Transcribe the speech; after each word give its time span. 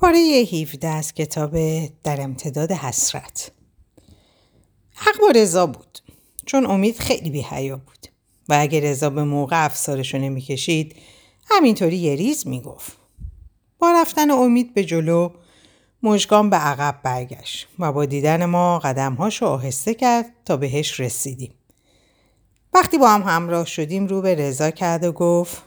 پاره 0.00 0.18
17 0.18 0.88
از 0.88 1.14
کتاب 1.14 1.56
در 2.04 2.20
امتداد 2.20 2.72
حسرت. 2.72 3.50
حق 4.94 5.20
با 5.20 5.30
رضا 5.34 5.66
بود 5.66 5.98
چون 6.46 6.66
امید 6.66 6.98
خیلی 6.98 7.30
بیهیا 7.30 7.76
بود. 7.76 8.06
و 8.48 8.56
اگه 8.60 8.80
رضا 8.80 9.10
به 9.10 9.24
موقع 9.24 9.64
افسارشو 9.64 10.18
نمی‌کشید 10.18 10.96
همینطوری 11.50 11.96
یه 11.96 12.16
ریز 12.16 12.46
می‌گفت. 12.46 12.96
با 13.78 13.92
رفتن 13.92 14.30
امید 14.30 14.74
به 14.74 14.84
جلو 14.84 15.30
مژگان 16.02 16.50
به 16.50 16.56
عقب 16.56 17.00
برگشت 17.02 17.68
و 17.78 17.92
با 17.92 18.04
دیدن 18.04 18.44
ما 18.44 18.78
قدمهاشو 18.78 19.46
آهسته 19.46 19.94
کرد 19.94 20.26
تا 20.44 20.56
بهش 20.56 21.00
رسیدیم. 21.00 21.54
وقتی 22.72 22.98
با 22.98 23.08
هم 23.08 23.22
همراه 23.22 23.66
شدیم 23.66 24.06
رو 24.06 24.20
به 24.20 24.34
رضا 24.34 24.70
کرد 24.70 25.04
و 25.04 25.12
گفت 25.12 25.62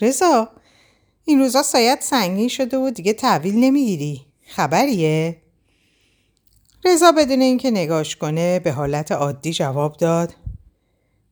رضا 0.00 0.48
این 1.24 1.38
روزا 1.38 1.62
سایت 1.62 1.98
سنگین 2.02 2.48
شده 2.48 2.76
و 2.76 2.90
دیگه 2.90 3.12
تحویل 3.12 3.54
نمی‌گیری. 3.54 4.26
خبریه. 4.46 5.36
رضا 6.84 7.12
بدون 7.12 7.40
اینکه 7.40 7.70
نگاش 7.70 8.16
کنه 8.16 8.58
به 8.58 8.72
حالت 8.72 9.12
عادی 9.12 9.52
جواب 9.52 9.96
داد. 9.96 10.34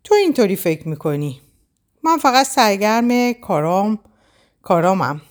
تو 0.05 0.15
اینطوری 0.15 0.57
فکر 0.57 0.89
می‌کنی. 0.89 1.41
من 2.03 2.19
فقط 2.19 2.47
سرگرم 2.47 3.33
کارام 3.33 3.99
کارامم 4.63 5.23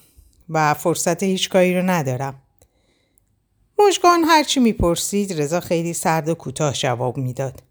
و 0.49 0.73
فرصت 0.73 1.23
هیچ 1.23 1.49
کاری 1.49 1.75
رو 1.75 1.81
ندارم. 1.81 2.41
مشگان 3.87 4.23
هرچی 4.23 4.59
می‌پرسید 4.59 5.41
رضا 5.41 5.59
خیلی 5.59 5.93
سرد 5.93 6.29
و 6.29 6.35
کوتاه 6.35 6.73
جواب 6.73 7.17
می‌داد. 7.17 7.63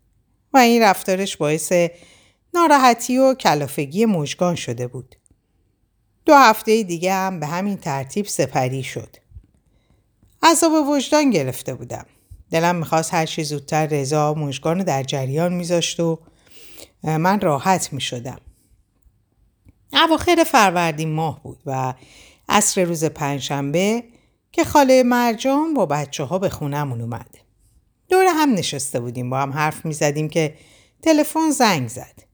و 0.54 0.58
این 0.58 0.82
رفتارش 0.82 1.36
باعث 1.36 1.72
ناراحتی 2.54 3.18
و 3.18 3.34
کلافگی 3.34 4.06
مژگان 4.06 4.54
شده 4.54 4.86
بود. 4.86 5.14
دو 6.28 6.34
هفته 6.34 6.82
دیگه 6.82 7.12
هم 7.12 7.40
به 7.40 7.46
همین 7.46 7.76
ترتیب 7.76 8.26
سپری 8.26 8.82
شد 8.82 9.16
عذاب 10.42 10.88
وجدان 10.88 11.30
گرفته 11.30 11.74
بودم 11.74 12.06
دلم 12.50 12.76
می‌خواست 12.76 13.14
هر 13.14 13.26
چی 13.26 13.44
زودتر 13.44 13.86
رضا 13.86 14.34
مژگان 14.34 14.78
در 14.78 15.02
جریان 15.02 15.52
میذاشت 15.52 16.00
و 16.00 16.18
من 17.02 17.40
راحت 17.40 17.92
می‌شدم 17.92 18.40
اواخر 19.92 20.44
فروردین 20.46 21.12
ماه 21.12 21.42
بود 21.42 21.62
و 21.66 21.94
عصر 22.48 22.84
روز 22.84 23.04
پنجشنبه 23.04 24.04
که 24.52 24.64
خاله 24.64 25.02
مرجان 25.02 25.74
با 25.74 25.86
بچه 25.86 26.24
ها 26.24 26.38
به 26.38 26.48
خونمون 26.48 27.00
اومد. 27.00 27.38
دور 28.08 28.26
هم 28.28 28.54
نشسته 28.54 29.00
بودیم 29.00 29.30
با 29.30 29.38
هم 29.38 29.52
حرف 29.52 29.84
می 29.84 29.92
زدیم 29.92 30.28
که 30.28 30.54
تلفن 31.02 31.50
زنگ 31.50 31.88
زد. 31.88 32.27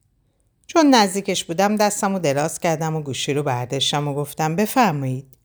چون 0.67 0.95
نزدیکش 0.95 1.45
بودم 1.45 1.77
دستم 1.77 2.15
و 2.15 2.19
دراز 2.19 2.61
کردم 2.61 2.97
و 2.97 3.01
گوشی 3.01 3.35
رو 3.35 3.43
برداشتم 3.43 4.09
و 4.09 4.15
گفتم 4.15 4.57
بفرمایید. 4.57 5.39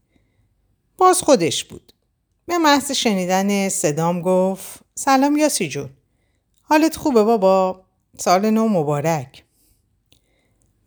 باز 0.98 1.22
خودش 1.22 1.64
بود. 1.64 1.94
به 2.46 2.58
محض 2.58 2.92
شنیدن 2.92 3.70
صدام 3.70 4.22
گفت 4.22 4.80
سلام 4.96 5.38
یاسی 5.38 5.68
جون. 5.68 5.90
حالت 6.62 6.96
خوبه 6.96 7.24
بابا؟ 7.24 7.86
سال 8.18 8.50
نو 8.50 8.68
مبارک. 8.68 9.44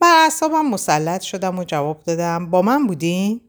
بر 0.01 0.23
اعصابم 0.23 0.67
مسلط 0.67 1.21
شدم 1.21 1.59
و 1.59 1.65
جواب 1.65 2.03
دادم 2.05 2.51
با 2.51 2.63
من 2.63 2.87
بودین؟ 2.87 3.41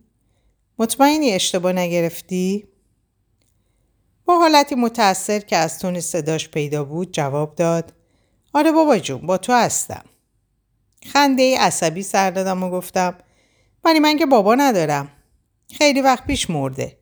مطمئنی 0.79 1.31
اشتباه 1.31 1.73
نگرفتی؟ 1.73 2.67
با 4.25 4.39
حالتی 4.39 4.75
متأثر 4.75 5.39
که 5.39 5.57
از 5.57 5.79
تون 5.79 5.99
صداش 5.99 6.49
پیدا 6.49 6.83
بود 6.83 7.11
جواب 7.11 7.55
داد 7.55 7.93
آره 8.53 8.71
بابا 8.71 8.97
جون 8.97 9.21
با 9.21 9.37
تو 9.37 9.53
هستم. 9.53 10.05
خنده 11.13 11.59
عصبی 11.59 12.03
سر 12.03 12.31
دادم 12.31 12.63
و 12.63 12.69
گفتم 12.69 13.15
ولی 13.83 13.99
من 13.99 14.17
که 14.17 14.25
بابا 14.25 14.55
ندارم. 14.55 15.09
خیلی 15.77 16.01
وقت 16.01 16.25
پیش 16.25 16.49
مرده. 16.49 16.97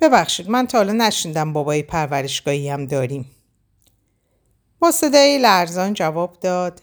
ببخشید 0.00 0.50
من 0.50 0.66
تا 0.66 0.78
حالا 0.78 0.92
نشنیدم 0.92 1.52
بابای 1.52 1.82
پرورشگاهی 1.82 2.68
هم 2.68 2.86
داریم. 2.86 3.30
با 4.78 4.90
صدای 4.90 5.38
لرزان 5.38 5.94
جواب 5.94 6.40
داد 6.40 6.82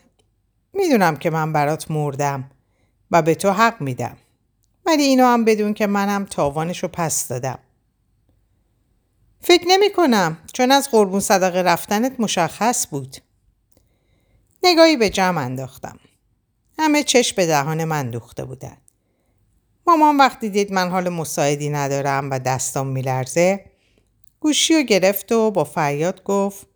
می‌دونم 0.74 1.16
که 1.16 1.30
من 1.30 1.54
برات 1.54 1.92
مردم 1.92 2.52
و 3.12 3.22
به 3.22 3.36
تو 3.36 3.52
حق 3.52 3.82
میدم. 3.82 4.18
ولی 4.86 5.04
اینو 5.04 5.26
هم 5.26 5.46
بدون 5.46 5.74
که 5.74 5.88
منم 5.88 6.26
تاوانش 6.26 6.84
رو 6.84 6.90
پس 6.94 7.28
دادم. 7.28 7.60
فکر 9.42 9.66
نمی 9.68 9.94
کنم 9.94 10.38
چون 10.54 10.72
از 10.72 10.90
قربون 10.92 11.20
صدقه 11.20 11.62
رفتنت 11.62 12.20
مشخص 12.20 12.88
بود. 12.88 13.18
نگاهی 14.64 14.98
به 14.98 15.10
جمع 15.10 15.42
انداختم. 15.42 16.00
همه 16.80 17.04
چشم 17.04 17.36
به 17.36 17.46
دهان 17.46 17.84
من 17.84 18.10
دوخته 18.10 18.46
بودن. 18.46 18.78
مامان 19.88 20.18
وقتی 20.18 20.50
دید 20.50 20.74
من 20.74 20.90
حال 20.90 21.10
مساعدی 21.10 21.70
ندارم 21.70 22.32
و 22.32 22.40
دستام 22.40 22.88
میلرزه 22.88 23.66
گوشی 24.40 24.76
رو 24.76 24.82
گرفت 24.82 25.32
و 25.32 25.52
با 25.52 25.64
فریاد 25.64 26.24
گفت 26.24 26.68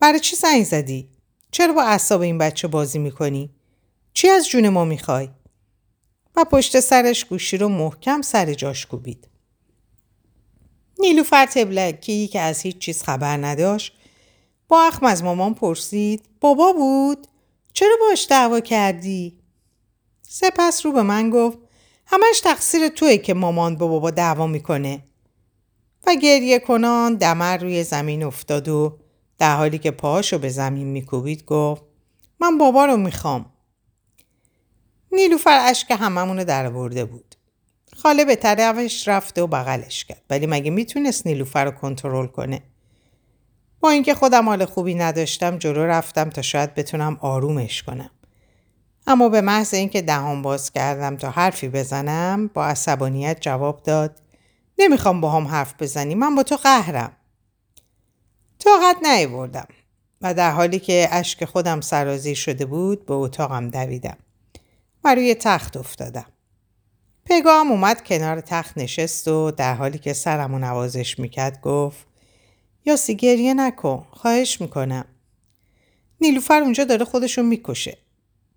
برای 0.00 0.20
چی 0.20 0.36
زنگ 0.36 0.64
زدی؟ 0.64 1.08
چرا 1.50 1.72
با 1.72 1.82
اعصاب 1.82 2.20
این 2.20 2.38
بچه 2.38 2.68
بازی 2.68 2.98
می‌کنی؟ 2.98 3.50
چی 4.12 4.28
از 4.28 4.48
جون 4.48 4.68
ما 4.68 4.84
می‌خوای؟ 4.84 5.28
و 6.36 6.44
پشت 6.44 6.80
سرش 6.80 7.24
گوشی 7.24 7.56
رو 7.56 7.68
محکم 7.68 8.22
سر 8.22 8.54
جاش 8.54 8.86
کوبید. 8.86 9.28
نیلوفر 10.98 11.46
تبلکی 11.46 12.28
که 12.28 12.40
از 12.40 12.60
هیچ 12.60 12.78
چیز 12.78 13.02
خبر 13.02 13.36
نداشت 13.36 13.96
با 14.68 14.82
اخم 14.82 15.06
از 15.06 15.24
مامان 15.24 15.54
پرسید 15.54 16.28
بابا 16.40 16.72
بود؟ 16.72 17.26
چرا 17.72 17.96
باش 18.00 18.26
دعوا 18.30 18.60
کردی؟ 18.60 19.39
سپس 20.32 20.86
رو 20.86 20.92
به 20.92 21.02
من 21.02 21.30
گفت 21.30 21.58
همش 22.06 22.40
تقصیر 22.40 22.88
توی 22.88 23.18
که 23.18 23.34
مامان 23.34 23.76
با 23.76 23.88
بابا 23.88 24.10
دعوا 24.10 24.46
می‌کنه. 24.46 25.02
و 26.06 26.14
گریه 26.14 26.58
کنان 26.58 27.14
دمر 27.14 27.56
روی 27.56 27.84
زمین 27.84 28.22
افتاد 28.22 28.68
و 28.68 28.98
در 29.38 29.56
حالی 29.56 29.78
که 29.78 29.90
پاهاشو 29.90 30.38
به 30.38 30.48
زمین 30.48 30.86
میکوبید 30.86 31.44
گفت 31.44 31.82
من 32.40 32.58
بابا 32.58 32.84
رو 32.84 32.96
می‌خوام. 32.96 33.52
نیلوفر 35.12 35.58
اشک 35.70 35.90
هممونو 35.90 36.44
در 36.44 36.70
برده 36.70 37.04
بود. 37.04 37.34
خاله 37.96 38.24
به 38.24 38.36
طرفش 38.36 39.08
رفته 39.08 39.42
و 39.42 39.46
بغلش 39.46 40.04
کرد 40.04 40.22
ولی 40.30 40.46
مگه 40.46 40.70
می‌تونست 40.70 41.26
نیلوفر 41.26 41.64
رو 41.64 41.70
کنترل 41.70 42.26
کنه؟ 42.26 42.62
با 43.80 43.90
اینکه 43.90 44.14
خودم 44.14 44.48
حال 44.48 44.64
خوبی 44.64 44.94
نداشتم 44.94 45.58
جلو 45.58 45.86
رفتم 45.86 46.30
تا 46.30 46.42
شاید 46.42 46.74
بتونم 46.74 47.18
آرومش 47.20 47.82
کنم. 47.82 48.10
اما 49.10 49.28
به 49.28 49.40
محض 49.40 49.74
اینکه 49.74 50.02
دهان 50.02 50.42
باز 50.42 50.72
کردم 50.72 51.16
تا 51.16 51.30
حرفی 51.30 51.68
بزنم 51.68 52.50
با 52.54 52.66
عصبانیت 52.66 53.40
جواب 53.40 53.82
داد 53.82 54.22
نمی‌خوام 54.78 55.20
با 55.20 55.30
هم 55.30 55.46
حرف 55.48 55.74
بزنی 55.78 56.14
من 56.14 56.34
با 56.34 56.42
تو 56.42 56.56
قهرم. 56.56 57.12
طاقت 58.58 58.96
نیاوردم 59.02 59.66
و 60.20 60.34
در 60.34 60.50
حالی 60.50 60.78
که 60.78 61.08
اشک 61.10 61.44
خودم 61.44 61.80
سرازی 61.80 62.36
شده 62.36 62.64
بود 62.64 63.06
به 63.06 63.14
اتاقم 63.14 63.68
دویدم. 63.68 64.16
و 65.04 65.14
روی 65.14 65.34
تخت 65.34 65.76
افتادم. 65.76 66.26
پگام 67.24 67.70
اومد 67.70 68.04
کنار 68.04 68.40
تخت 68.40 68.78
نشست 68.78 69.28
و 69.28 69.50
در 69.50 69.74
حالی 69.74 69.98
که 69.98 70.12
سرمو 70.12 70.58
نوازش 70.58 71.18
می‌کرد 71.18 71.60
گفت 71.60 72.06
یاسی 72.84 73.16
گریه 73.16 73.54
نکن 73.54 74.06
خواهش 74.10 74.60
می‌کنم. 74.60 75.04
نیلوفر 76.20 76.62
اونجا 76.62 76.84
داره 76.84 77.04
خودشون 77.04 77.46
می‌کشه. 77.46 77.98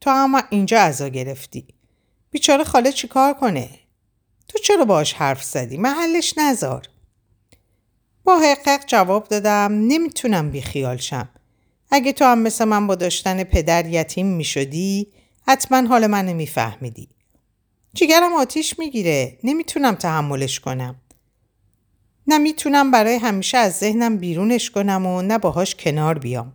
تو 0.03 0.09
اما 0.09 0.41
اینجا 0.49 0.79
ازا 0.79 1.07
گرفتی. 1.07 1.67
بیچاره 2.31 2.63
خاله 2.63 2.91
چیکار 2.91 3.33
کنه؟ 3.33 3.69
تو 4.47 4.59
چرا 4.59 4.85
باش 4.85 5.13
حرف 5.13 5.43
زدی؟ 5.43 5.77
محلش 5.77 6.33
نزار. 6.37 6.89
با 8.23 8.39
حقق 8.39 8.85
جواب 8.85 9.27
دادم 9.27 9.71
نمی‌تونم 9.71 10.51
بیخیال 10.51 10.97
شم. 10.97 11.29
اگه 11.91 12.13
تو 12.13 12.25
هم 12.25 12.39
مثل 12.39 12.65
من 12.65 12.87
با 12.87 12.95
داشتن 12.95 13.43
پدر 13.43 13.85
یتیم 13.85 14.27
می‌شدی 14.27 15.07
حتما 15.47 15.87
حال 15.87 16.07
من 16.07 16.25
نمیفهمیدی. 16.25 17.09
جگرم 17.93 18.33
آتیش 18.33 18.79
می‌گیره. 18.79 19.37
نمی‌تونم 19.43 19.95
تحملش 19.95 20.59
کنم. 20.59 20.95
نه 22.27 22.37
می‌تونم 22.37 22.91
برای 22.91 23.15
همیشه 23.15 23.57
از 23.57 23.73
ذهنم 23.73 24.17
بیرونش 24.17 24.71
کنم 24.71 25.05
و 25.05 25.21
نه 25.21 25.37
باهاش 25.37 25.75
کنار 25.75 26.19
بیام. 26.19 26.53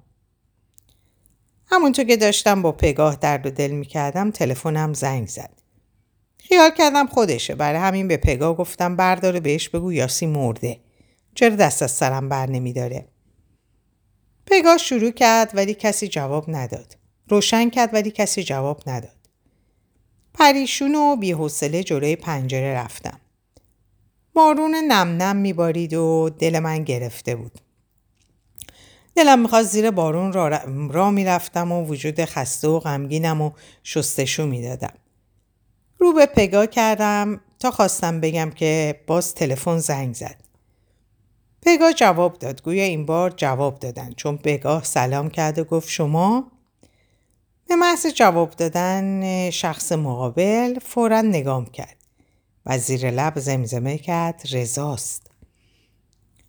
همونطور 1.71 2.05
که 2.05 2.17
داشتم 2.17 2.63
با 2.63 2.73
پگاه 2.73 3.17
درد 3.17 3.47
و 3.47 3.51
دل 3.51 3.71
می‌کردم 3.71 4.31
تلفنم 4.31 4.95
زنگ 4.95 5.29
زد. 5.29 5.63
خیال 6.39 6.71
کردم 6.71 7.07
خودشه 7.07 7.55
برای 7.55 7.81
همین 7.81 8.09
به 8.09 8.17
پگاه 8.17 8.57
گفتم 8.57 8.97
برداره 8.97 9.41
بهش 9.41 9.69
بگو 9.69 9.93
یاسی 9.93 10.27
مرده. 10.27 10.81
چرا 11.35 11.57
دست 11.57 11.83
از 11.83 11.91
سرم 11.91 12.29
بر 12.29 12.47
نمیداره؟ 12.47 13.09
پگاه 14.47 14.79
شروع 14.79 15.11
کرد 15.11 15.51
ولی 15.55 15.75
کسی 15.75 16.09
جواب 16.09 16.45
نداد. 16.49 16.97
روشن 17.29 17.71
کرد 17.71 17.95
ولی 17.95 18.11
کسی 18.11 18.43
جواب 18.43 18.83
نداد. 18.87 19.17
پریشون 20.35 20.95
و 20.95 21.17
بیحوصله 21.17 21.83
جلوی 21.83 22.17
پنجره 22.17 22.75
رفتم. 22.75 23.21
بارون 24.35 24.75
نم 24.75 25.23
نم 25.23 25.37
میبارید 25.37 25.95
و 25.95 26.31
دل 26.39 26.59
من 26.59 26.85
گرفته 26.85 27.37
بود. 27.37 27.61
دلم 29.19 29.39
می‌خواست 29.39 29.73
زیر 29.73 29.91
بارون 29.91 30.33
را, 30.33 30.49
را 30.91 31.11
می‌رفتم 31.11 31.73
و 31.73 31.87
وجود 31.87 32.25
خسته 32.25 32.69
و 32.69 32.79
غمگینم 32.79 33.41
و 33.41 33.51
شستشو 33.83 34.47
می‌دادم. 34.47 34.93
رو 35.99 36.13
به 36.13 36.27
پگاه 36.27 36.67
کردم 36.67 37.41
تا 37.59 37.71
خواستم 37.71 38.21
بگم 38.21 38.51
که 38.51 39.01
باز 39.07 39.35
تلفن 39.35 39.79
زنگ 39.79 40.15
زد. 40.15 40.37
پگاه 41.63 41.93
جواب 41.93 42.39
داد. 42.39 42.63
گویا 42.63 42.85
این 42.85 43.07
بار 43.07 43.31
جواب 43.37 43.79
دادن 43.79 44.13
چون 44.17 44.37
پگاه 44.37 44.85
سلام 44.85 45.31
کرد 45.31 45.59
و 45.59 45.65
گفت 45.65 45.89
شما 45.89 46.53
به 47.69 47.77
محض 47.77 48.07
جواب 48.07 48.51
دادن 48.51 49.51
شخص 49.51 49.93
مقابل 49.93 50.79
فورا 50.79 51.21
نگام 51.21 51.67
کرد 51.67 51.97
و 52.67 52.79
زیر 52.79 53.11
لب 53.11 53.39
زمزمه 53.39 53.99
کرد 53.99 54.43
رضاست. 54.53 55.31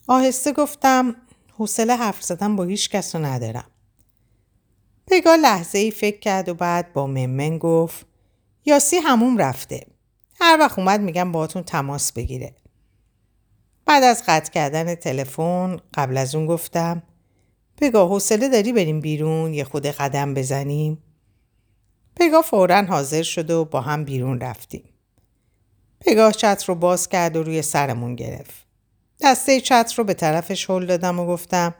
آهسته 0.07 0.51
گفتم 0.51 1.15
حوصله 1.59 1.95
حرف 1.95 2.23
زدن 2.23 2.55
با 2.55 2.63
هیچ 2.63 2.89
کس 2.89 3.15
رو 3.15 3.25
ندارم. 3.25 3.71
پگاه 5.07 5.37
لحظه 5.37 5.77
ای 5.77 5.91
فکر 5.91 6.19
کرد 6.19 6.49
و 6.49 6.53
بعد 6.53 6.93
با 6.93 7.07
ممن 7.07 7.57
گفت 7.57 8.05
یاسی 8.65 8.97
هموم 8.97 9.37
رفته. 9.37 9.87
هر 10.39 10.57
وقت 10.59 10.79
اومد 10.79 11.01
میگم 11.01 11.31
باهاتون 11.31 11.63
تماس 11.63 12.11
بگیره. 12.11 12.55
بعد 13.85 14.03
از 14.03 14.23
قطع 14.27 14.51
کردن 14.51 14.95
تلفن 14.95 15.77
قبل 15.93 16.17
از 16.17 16.35
اون 16.35 16.45
گفتم 16.45 17.03
پگاه 17.77 18.09
حوصله 18.09 18.49
داری 18.49 18.73
بریم 18.73 18.99
بیرون 18.99 19.53
یه 19.53 19.63
خود 19.63 19.85
قدم 19.85 20.33
بزنیم؟ 20.33 21.03
پگاه 22.15 22.43
فورا 22.43 22.81
حاضر 22.81 23.23
شد 23.23 23.49
و 23.49 23.65
با 23.65 23.81
هم 23.81 24.05
بیرون 24.05 24.39
رفتیم. 24.39 24.83
پگاه 25.99 26.31
چتر 26.31 26.67
رو 26.67 26.75
باز 26.75 27.09
کرد 27.09 27.35
و 27.35 27.43
روی 27.43 27.61
سرمون 27.61 28.15
گرفت. 28.15 28.68
دسته 29.21 29.61
چتر 29.61 29.95
رو 29.97 30.03
به 30.03 30.13
طرفش 30.13 30.69
هل 30.69 30.85
دادم 30.85 31.19
و 31.19 31.25
گفتم 31.27 31.73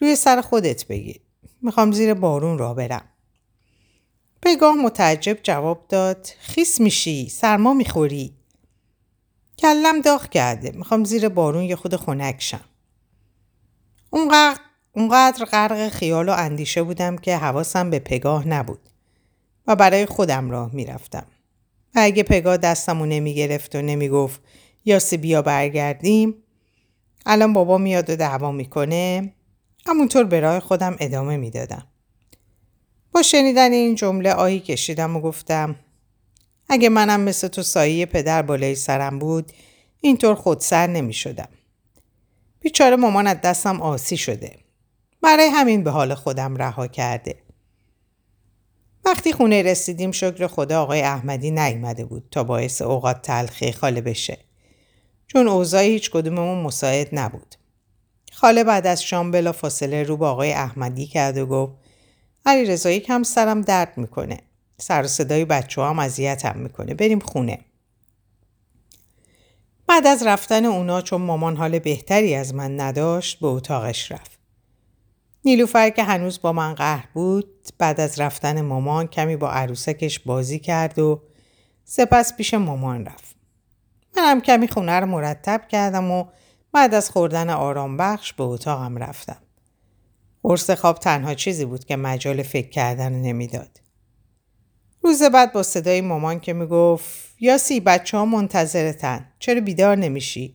روی 0.00 0.16
سر 0.16 0.40
خودت 0.40 0.86
بگیر. 0.86 1.20
می‌خوام 1.62 1.92
زیر 1.92 2.14
بارون 2.14 2.58
را 2.58 2.74
برم. 2.74 3.04
پگاه 4.42 4.74
متعجب 4.74 5.38
جواب 5.42 5.86
داد 5.88 6.28
خیس 6.38 6.80
میشی 6.80 7.28
سرما 7.28 7.74
می‌خوری 7.74 8.34
کلم 9.58 10.00
داغ 10.00 10.28
کرده 10.28 10.70
می‌خوام 10.70 11.04
زیر 11.04 11.28
بارون 11.28 11.62
یه 11.62 11.76
خود 11.76 11.96
خنک 11.96 12.36
شم 12.38 12.64
اونقدر, 14.10 14.60
اونقدر 14.92 15.44
غرق 15.44 15.88
خیال 15.88 16.28
و 16.28 16.32
اندیشه 16.32 16.82
بودم 16.82 17.16
که 17.16 17.36
حواسم 17.36 17.90
به 17.90 17.98
پگاه 17.98 18.48
نبود 18.48 18.88
و 19.66 19.76
برای 19.76 20.06
خودم 20.06 20.50
راه 20.50 20.74
می‌رفتم 20.74 21.26
و 21.94 22.00
اگه 22.02 22.22
پگاه 22.22 22.56
دستمو 22.56 23.06
نمی‌گرفت 23.06 23.74
و 23.74 23.82
نمی‌گفت 23.82 24.40
یاسی 24.84 25.16
بیا 25.16 25.42
برگردیم 25.42 26.34
الان 27.30 27.52
بابا 27.52 27.78
میاد 27.78 28.10
و 28.10 28.16
دعوا 28.16 28.52
می‌کنه 28.52 29.32
همونطور 29.86 30.24
به 30.24 30.40
راه 30.40 30.60
خودم 30.60 30.96
ادامه 31.00 31.36
می‌دادم 31.36 31.86
با 33.12 33.22
شنیدن 33.22 33.72
این 33.72 33.94
جمله 33.94 34.32
آهی 34.32 34.60
کشیدم 34.60 35.16
و 35.16 35.20
گفتم 35.20 35.76
اگه 36.68 36.88
منم 36.88 37.20
مثل 37.20 37.48
تو 37.48 37.62
سایه 37.62 38.06
پدر 38.06 38.42
بالای 38.42 38.74
سرم 38.74 39.18
بود 39.18 39.52
اینطور 40.00 40.34
خودسر 40.34 40.86
نمی 40.86 41.12
شدم. 41.12 41.48
بیچاره 42.60 42.96
مامان 42.96 43.26
از 43.26 43.40
دستم 43.40 43.82
آسی 43.82 44.16
شده. 44.16 44.56
برای 45.22 45.48
همین 45.48 45.84
به 45.84 45.90
حال 45.90 46.14
خودم 46.14 46.56
رها 46.56 46.86
کرده. 46.86 47.36
وقتی 49.04 49.32
خونه 49.32 49.62
رسیدیم 49.62 50.12
شکر 50.12 50.46
خدا 50.46 50.82
آقای 50.82 51.00
احمدی 51.00 51.50
نیامده 51.50 52.04
بود 52.04 52.28
تا 52.30 52.44
باعث 52.44 52.82
اوقات 52.82 53.22
تلخی 53.22 53.72
خاله 53.72 54.00
بشه. 54.00 54.47
چون 55.28 55.48
اوضاع 55.48 55.82
هیچ 55.82 56.10
کدوممون 56.10 56.58
مساعد 56.58 57.08
نبود. 57.12 57.54
خاله 58.32 58.64
بعد 58.64 58.86
از 58.86 59.02
شام 59.02 59.30
بلا 59.30 59.52
فاصله 59.52 60.02
رو 60.02 60.16
به 60.16 60.26
آقای 60.26 60.52
احمدی 60.52 61.06
کرد 61.06 61.38
و 61.38 61.46
گفت 61.46 61.72
علی 62.46 62.64
رضایی 62.64 63.00
کم 63.00 63.22
سرم 63.22 63.60
درد 63.60 63.98
می‌کنه. 63.98 64.40
سر 64.78 65.02
و 65.02 65.06
صدای 65.06 65.44
بچه 65.44 65.82
هم 65.82 65.98
اذیتم 65.98 66.58
می‌کنه. 66.58 66.94
بریم 66.94 67.18
خونه. 67.18 67.58
بعد 69.86 70.06
از 70.06 70.26
رفتن 70.26 70.64
اونا 70.64 71.00
چون 71.00 71.22
مامان 71.22 71.56
حال 71.56 71.78
بهتری 71.78 72.34
از 72.34 72.54
من 72.54 72.80
نداشت 72.80 73.40
به 73.40 73.46
اتاقش 73.46 74.12
رفت. 74.12 74.38
نیلوفر 75.44 75.90
که 75.90 76.04
هنوز 76.04 76.42
با 76.42 76.52
من 76.52 76.74
قهر 76.74 77.08
بود 77.14 77.66
بعد 77.78 78.00
از 78.00 78.20
رفتن 78.20 78.60
مامان 78.60 79.06
کمی 79.06 79.36
با 79.36 79.50
عروسکش 79.50 80.18
بازی 80.18 80.58
کرد 80.58 80.98
و 80.98 81.22
سپس 81.84 82.36
پیش 82.36 82.54
مامان 82.54 83.06
رفت. 83.06 83.37
منم 84.16 84.40
کمی 84.40 84.68
خونه 84.68 85.00
رو 85.00 85.06
مرتب 85.06 85.68
کردم 85.68 86.10
و 86.10 86.24
بعد 86.72 86.94
از 86.94 87.10
خوردن 87.10 87.50
آرام 87.50 87.96
بخش 87.96 88.32
به 88.32 88.44
اتاقم 88.44 88.96
رفتم. 88.96 89.36
قرص 90.42 90.70
خواب 90.70 90.98
تنها 90.98 91.34
چیزی 91.34 91.64
بود 91.64 91.84
که 91.84 91.96
مجال 91.96 92.42
فکر 92.42 92.68
کردن 92.68 93.12
نمی‌داد. 93.12 93.80
روز 95.02 95.22
بعد 95.22 95.52
با 95.52 95.62
صدای 95.62 96.00
مامان 96.00 96.40
که 96.40 96.52
می‌گفت 96.52 97.34
یاسی 97.40 97.80
بچه 97.80 98.16
ها 98.16 98.24
منتظرتن 98.24 99.32
چرا 99.38 99.60
بیدار 99.60 99.96
نمیشی؟ 99.96 100.54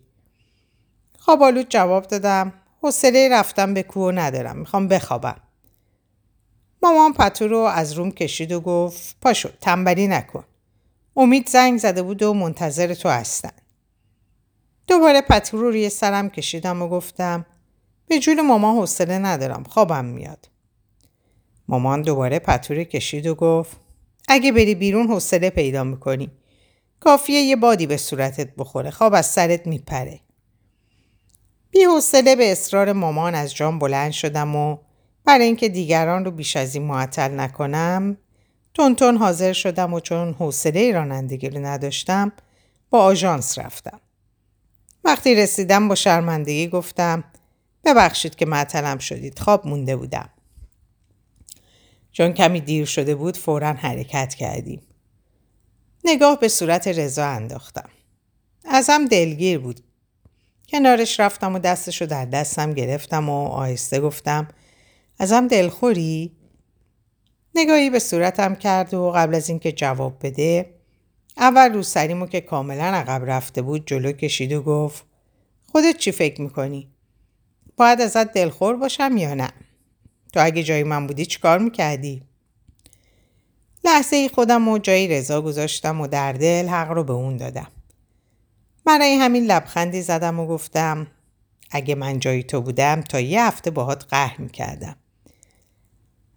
خوابالود 1.19 1.69
جواب 1.69 2.07
دادم 2.07 2.53
حوصله 2.81 3.29
رفتم 3.31 3.73
به 3.73 3.83
کوه 3.83 4.13
ندارم 4.13 4.57
می‌خوام 4.57 4.87
بخوابم. 4.87 5.41
مامان 6.83 7.13
پتو 7.13 7.47
رو 7.47 7.57
از 7.57 7.93
روم 7.93 8.11
کشید 8.11 8.51
و 8.51 8.61
گفت 8.61 9.15
پاشو 9.21 9.49
تنبلی 9.61 10.07
نکن. 10.07 10.43
امید 11.17 11.49
زنگ 11.49 11.79
زده 11.79 12.01
بود 12.01 12.23
و 12.23 12.33
منتظر 12.33 12.93
تو 12.93 13.09
هستن. 13.09 13.51
دوباره 14.87 15.21
پتو 15.21 15.57
رو 15.57 15.69
روی 15.69 15.89
سرم 15.89 16.29
کشیدم 16.29 16.81
و 16.81 16.87
گفتم 16.87 17.45
به 18.07 18.19
جون 18.19 18.47
مامان 18.47 18.75
حوصله 18.75 19.17
ندارم 19.17 19.63
خوابم 19.63 20.05
میاد. 20.05 20.49
مامان 21.67 22.01
دوباره 22.01 22.39
پتو 22.39 22.83
کشید 22.83 23.27
و 23.27 23.35
گفت 23.35 23.77
اگه 24.27 24.51
بری 24.51 24.75
بیرون 24.75 25.07
حوصله 25.07 25.49
پیدا 25.49 25.83
می‌کنی. 25.83 26.31
کافیه 26.99 27.41
یه 27.41 27.55
بادی 27.55 27.87
به 27.87 27.97
صورتت 27.97 28.55
بخوره. 28.55 28.91
خواب 28.91 29.13
از 29.13 29.25
سرت 29.25 29.67
میپره. 29.67 30.19
بی 31.71 31.83
حوصله 31.83 32.35
به 32.35 32.51
اصرار 32.51 32.93
مامان 32.93 33.35
از 33.35 33.55
جام 33.55 33.79
بلند 33.79 34.11
شدم 34.11 34.55
و 34.55 34.77
برای 35.25 35.45
اینکه 35.45 35.69
دیگران 35.69 36.25
رو 36.25 36.31
بیش 36.31 36.55
از 36.55 36.75
این 36.75 36.83
معطل 36.83 37.39
نکنم 37.39 38.17
تون 38.73 39.17
حاضر 39.17 39.53
شدم 39.53 39.93
و 39.93 39.99
چون 39.99 40.33
حوصله 40.33 40.91
رانندگی 40.91 41.49
رو 41.49 41.65
نداشتم 41.65 42.31
با 42.89 42.99
آژانس 42.99 43.57
رفتم. 43.59 43.99
وقتی 45.03 45.35
رسیدم 45.35 45.87
با 45.87 45.95
شرمندگی 45.95 46.67
گفتم 46.67 47.23
ببخشید 47.85 48.35
که 48.35 48.45
معطلم 48.45 48.97
شدید 48.97 49.39
خواب 49.39 49.67
مونده 49.67 49.95
بودم. 49.95 50.29
چون 52.11 52.33
کمی 52.33 52.61
دیر 52.61 52.85
شده 52.85 53.15
بود 53.15 53.37
فورا 53.37 53.73
حرکت 53.73 54.33
کردیم. 54.33 54.81
نگاه 56.05 56.39
به 56.39 56.47
صورت 56.47 56.87
رضا 56.87 57.25
انداختم. 57.25 57.89
ازم 58.65 59.05
دلگیر 59.05 59.59
بود. 59.59 59.79
کنارش 60.69 61.19
رفتم 61.19 61.55
و 61.55 61.59
دستش 61.59 62.01
رو 62.01 62.07
در 62.07 62.25
دستم 62.25 62.73
گرفتم 62.73 63.29
و 63.29 63.45
آهسته 63.47 63.99
گفتم 63.99 64.47
ازم 65.19 65.47
دلخوری؟ 65.47 66.31
نگاهی 67.55 67.89
به 67.89 67.99
صورتم 67.99 68.55
کرد 68.55 68.93
و 68.93 69.11
قبل 69.11 69.35
از 69.35 69.49
اینکه 69.49 69.71
جواب 69.71 70.17
بده 70.21 70.73
اول 71.37 71.73
رو 71.73 71.83
سریمو 71.83 72.25
که 72.25 72.41
کاملا 72.41 72.83
عقب 72.83 73.25
رفته 73.25 73.61
بود 73.61 73.87
جلو 73.87 74.11
کشید 74.11 74.53
و 74.53 74.61
گفت 74.61 75.05
خودت 75.71 75.97
چی 75.97 76.11
فکر 76.11 76.41
می‌کنی؟ 76.41 76.89
باید 77.77 78.01
ازت 78.01 78.33
دلخور 78.33 78.75
باشم 78.75 79.17
یا 79.17 79.33
نه؟ 79.33 79.49
تو 80.33 80.45
اگه 80.45 80.63
جای 80.63 80.83
من 80.83 81.07
بودی 81.07 81.25
چیکار 81.25 81.59
می‌کردی؟ 81.59 82.23
لحظه 83.83 84.15
ای 84.15 84.29
خودم 84.29 84.67
و 84.67 84.77
جایی 84.77 85.07
رضا 85.07 85.41
گذاشتم 85.41 86.01
و 86.01 86.07
در 86.07 86.33
دل 86.33 86.67
حق 86.67 86.91
رو 86.91 87.03
به 87.03 87.13
اون 87.13 87.37
دادم. 87.37 87.67
برای 88.85 89.13
همین 89.13 89.45
لبخندی 89.45 90.01
زدم 90.01 90.39
و 90.39 90.47
گفتم 90.47 91.07
اگه 91.71 91.95
من 91.95 92.19
جای 92.19 92.43
تو 92.43 92.61
بودم 92.61 93.01
تا 93.01 93.19
یه 93.19 93.45
هفته 93.45 93.71
باهات 93.71 94.05
قهر 94.09 94.41
می‌کردم. 94.41 94.95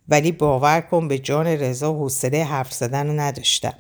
ولی 0.08 0.32
باور 0.32 0.80
کن 0.80 1.08
به 1.08 1.18
جان 1.18 1.46
رضا 1.46 1.92
حوصله 1.92 2.44
حرف 2.44 2.72
زدن 2.72 3.06
رو 3.06 3.20
نداشتم. 3.20 3.74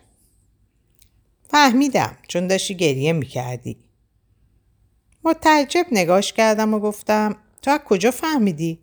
فهمیدم 1.50 2.16
چون 2.28 2.46
داشتی 2.46 2.74
گریه 2.74 3.12
می‌کردی. 3.12 3.76
متعجب 5.24 5.86
نگاش 5.92 6.32
کردم 6.32 6.74
و 6.74 6.78
گفتم 6.78 7.36
تو 7.62 7.70
از 7.70 7.80
کجا 7.84 8.10
فهمیدی؟ 8.10 8.78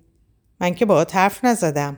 من 0.59 0.75
که 0.75 0.85
باهات 0.85 1.15
حرف 1.15 1.45
نزدم. 1.45 1.97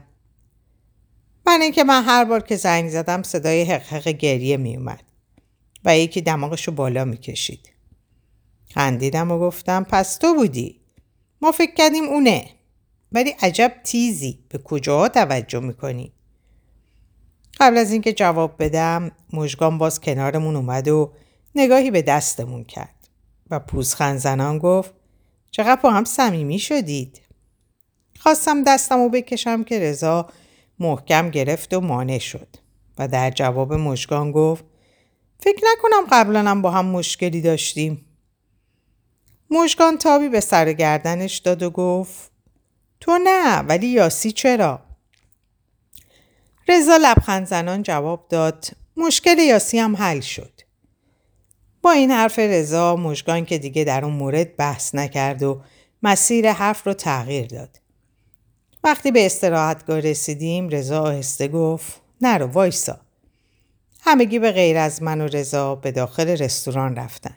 من 1.46 1.60
اینکه 1.62 1.84
من 1.84 2.04
هر 2.04 2.24
بار 2.24 2.40
که 2.40 2.56
زنگ 2.56 2.90
زدم 2.90 3.22
صدای 3.22 3.62
حقحق 3.62 4.08
گریه 4.08 4.56
می 4.56 4.76
اومد 4.76 5.02
و 5.84 5.98
یکی 5.98 6.20
دماغشو 6.20 6.72
بالا 6.72 7.04
می 7.04 7.16
کشید. 7.16 7.72
خندیدم 8.74 9.30
و 9.30 9.38
گفتم 9.38 9.86
پس 9.90 10.16
تو 10.16 10.34
بودی. 10.34 10.80
ما 11.42 11.52
فکر 11.52 11.74
کردیم 11.74 12.04
اونه. 12.04 12.50
ولی 13.16 13.30
عجب 13.30 13.72
تیزی 13.84 14.38
به 14.48 14.58
کجاها 14.58 15.08
توجه 15.08 15.60
می‌کنی؟ 15.60 16.12
قبل 17.60 17.76
از 17.76 17.92
اینکه 17.92 18.12
جواب 18.12 18.54
بدم 18.58 19.10
مژگان 19.32 19.78
باز 19.78 20.00
کنارمون 20.00 20.56
اومد 20.56 20.88
و 20.88 21.12
نگاهی 21.54 21.90
به 21.90 22.02
دستمون 22.02 22.64
کرد 22.64 23.08
و 23.50 23.60
پوزخند 23.60 24.18
زنان 24.18 24.58
گفت 24.58 24.94
چقدر 25.50 25.80
با 25.80 25.90
هم 25.90 26.04
صمیمی 26.04 26.58
شدید 26.58 27.22
خواستم 28.18 28.64
دستم 28.64 29.00
و 29.00 29.08
بکشم 29.08 29.64
که 29.64 29.80
رضا 29.80 30.28
محکم 30.78 31.30
گرفت 31.30 31.74
و 31.74 31.80
مانع 31.80 32.18
شد 32.18 32.48
و 32.98 33.08
در 33.08 33.30
جواب 33.30 33.72
مشگان 33.72 34.32
گفت 34.32 34.64
فکر 35.40 35.62
نکنم 35.72 36.06
قبلا 36.12 36.60
با 36.60 36.70
هم 36.70 36.86
مشکلی 36.86 37.40
داشتیم. 37.40 38.06
مشگان 39.50 39.98
تابی 39.98 40.28
به 40.28 40.40
سر 40.40 40.72
گردنش 40.72 41.38
داد 41.38 41.62
و 41.62 41.70
گفت 41.70 42.35
تو 43.00 43.18
نه 43.24 43.58
ولی 43.58 43.86
یاسی 43.86 44.32
چرا؟ 44.32 44.80
رضا 46.68 46.96
لبخند 46.96 47.46
زنان 47.46 47.82
جواب 47.82 48.26
داد 48.28 48.66
مشکل 48.96 49.38
یاسی 49.38 49.78
هم 49.78 49.96
حل 49.96 50.20
شد. 50.20 50.60
با 51.82 51.90
این 51.90 52.10
حرف 52.10 52.38
رضا 52.38 52.96
مشگان 52.96 53.44
که 53.44 53.58
دیگه 53.58 53.84
در 53.84 54.04
اون 54.04 54.14
مورد 54.14 54.56
بحث 54.56 54.94
نکرد 54.94 55.42
و 55.42 55.62
مسیر 56.02 56.52
حرف 56.52 56.86
رو 56.86 56.94
تغییر 56.94 57.46
داد. 57.46 57.80
وقتی 58.84 59.10
به 59.10 59.26
استراحتگاه 59.26 60.00
رسیدیم 60.00 60.68
رضا 60.68 61.02
آهسته 61.02 61.48
گفت 61.48 62.00
نرو 62.20 62.46
وایسا. 62.46 63.00
همگی 64.00 64.38
به 64.38 64.52
غیر 64.52 64.76
از 64.76 65.02
من 65.02 65.20
و 65.20 65.26
رضا 65.26 65.74
به 65.74 65.92
داخل 65.92 66.28
رستوران 66.28 66.96
رفتن. 66.96 67.36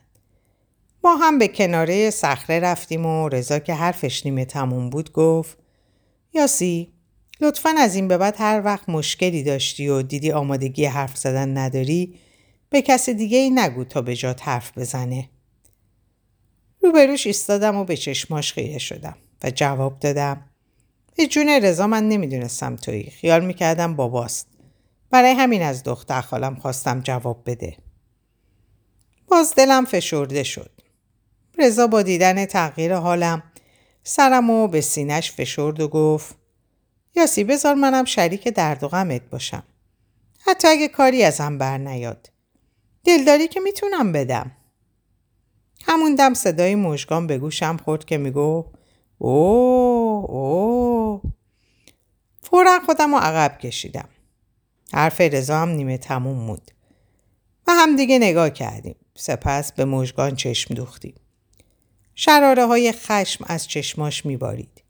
ما 1.04 1.16
هم 1.16 1.40
به 1.40 1.48
کناره 1.48 2.10
صخره 2.10 2.60
رفتیم 2.60 3.06
و 3.06 3.30
رضا 3.30 3.60
که 3.60 3.74
حرفش 3.74 4.26
نیمه 4.26 4.46
تموم 4.46 4.90
بود 4.90 5.12
گفت 5.12 5.58
یاسی 6.34 6.94
لطفا 7.42 7.76
از 7.80 7.96
این 7.96 8.08
به 8.08 8.18
بعد 8.18 8.36
هر 8.38 8.62
وقت 8.66 8.90
مشکلی 8.90 9.44
داشتی 9.44 9.88
و 9.88 10.02
دیدی 10.02 10.32
آمادگی 10.32 10.86
حرف 10.86 11.18
زدن 11.18 11.58
نداری 11.58 12.20
به 12.70 12.82
کس 12.82 13.10
دیگه 13.10 13.38
ای 13.38 13.50
نگو 13.50 13.84
تا 13.84 14.02
به 14.02 14.16
جات 14.16 14.48
حرف 14.48 14.78
بزنه. 14.78 15.30
روبروش 16.82 17.28
ایستادم 17.28 17.76
و 17.76 17.84
به 17.84 17.98
چشماش 17.98 18.54
خیره 18.54 18.78
شدم 18.78 19.16
و 19.44 19.52
جواب 19.52 20.00
دادم 20.00 20.46
به 21.16 21.28
جون 21.28 21.50
رضا 21.50 21.88
من 21.88 22.10
نمی‌دونستم 22.10 22.76
تویی 22.76 23.10
خیال 23.10 23.46
می‌کردم 23.46 23.96
باباست. 23.96 24.48
برای 25.12 25.32
همین 25.32 25.62
از 25.62 25.84
دختر 25.84 26.22
خالم 26.22 26.56
خواستم 26.56 27.02
جواب 27.02 27.44
بده. 27.46 27.78
باز 29.28 29.56
دلم 29.56 29.86
فشرده 29.86 30.44
شد. 30.44 30.79
رضا 31.60 31.88
با 31.88 32.02
دیدن 32.02 32.46
تغییر 32.46 32.96
حالم 32.96 33.44
سرم 34.04 34.50
و 34.50 34.68
به 34.68 34.82
سینش 34.82 35.32
فشرد 35.32 35.80
و 35.80 35.88
گفت 35.88 36.36
یاسی 37.16 37.44
بذار 37.44 37.76
منم 37.76 38.06
شریک 38.06 38.48
درد 38.48 38.84
و 38.84 38.88
غمت 38.88 39.22
باشم. 39.22 39.64
حتی 40.40 40.68
اگه 40.68 40.88
کاری 40.88 41.24
ازم 41.24 41.58
بر 41.58 41.78
نیاد. 41.78 42.30
دلداری 43.04 43.48
که 43.48 43.60
می‌تونم 43.60 44.12
بدم. 44.12 44.52
همون 45.86 46.16
دم 46.16 46.34
صدای 46.34 46.76
مژگان 46.76 47.28
به 47.28 47.38
گوشم 47.38 47.78
خورد 47.78 48.06
که 48.06 48.18
میگو 48.18 48.66
او 49.18 49.32
او 50.30 51.22
فورا 52.42 52.80
خودم 52.86 53.16
رو 53.16 53.22
عقب 53.22 53.58
کشیدم. 53.58 54.10
حرف 54.94 55.22
رضا 55.22 55.58
هم 55.58 55.70
نیمه 55.70 55.98
تموم 55.98 56.48
بود. 56.48 56.72
و 57.68 57.72
هم 57.72 57.96
دیگه 57.96 58.20
نگاه 58.20 58.50
کردیم. 58.50 58.96
سپس 59.16 59.72
به 59.72 59.86
مژگان 59.86 60.36
چشم 60.36 60.74
دوختیم. 60.74 61.16
شراره 62.22 62.66
های 62.66 62.92
خشم 62.92 63.46
از 63.48 63.68
چشماش 63.68 64.26
میبارید 64.26 64.84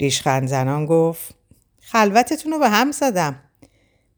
ریشخند 0.00 0.48
زنان 0.48 0.86
گفت 0.86 1.34
خلوتتون 1.80 2.52
رو 2.52 2.58
به 2.58 2.68
هم 2.68 2.92
زدم 2.92 3.40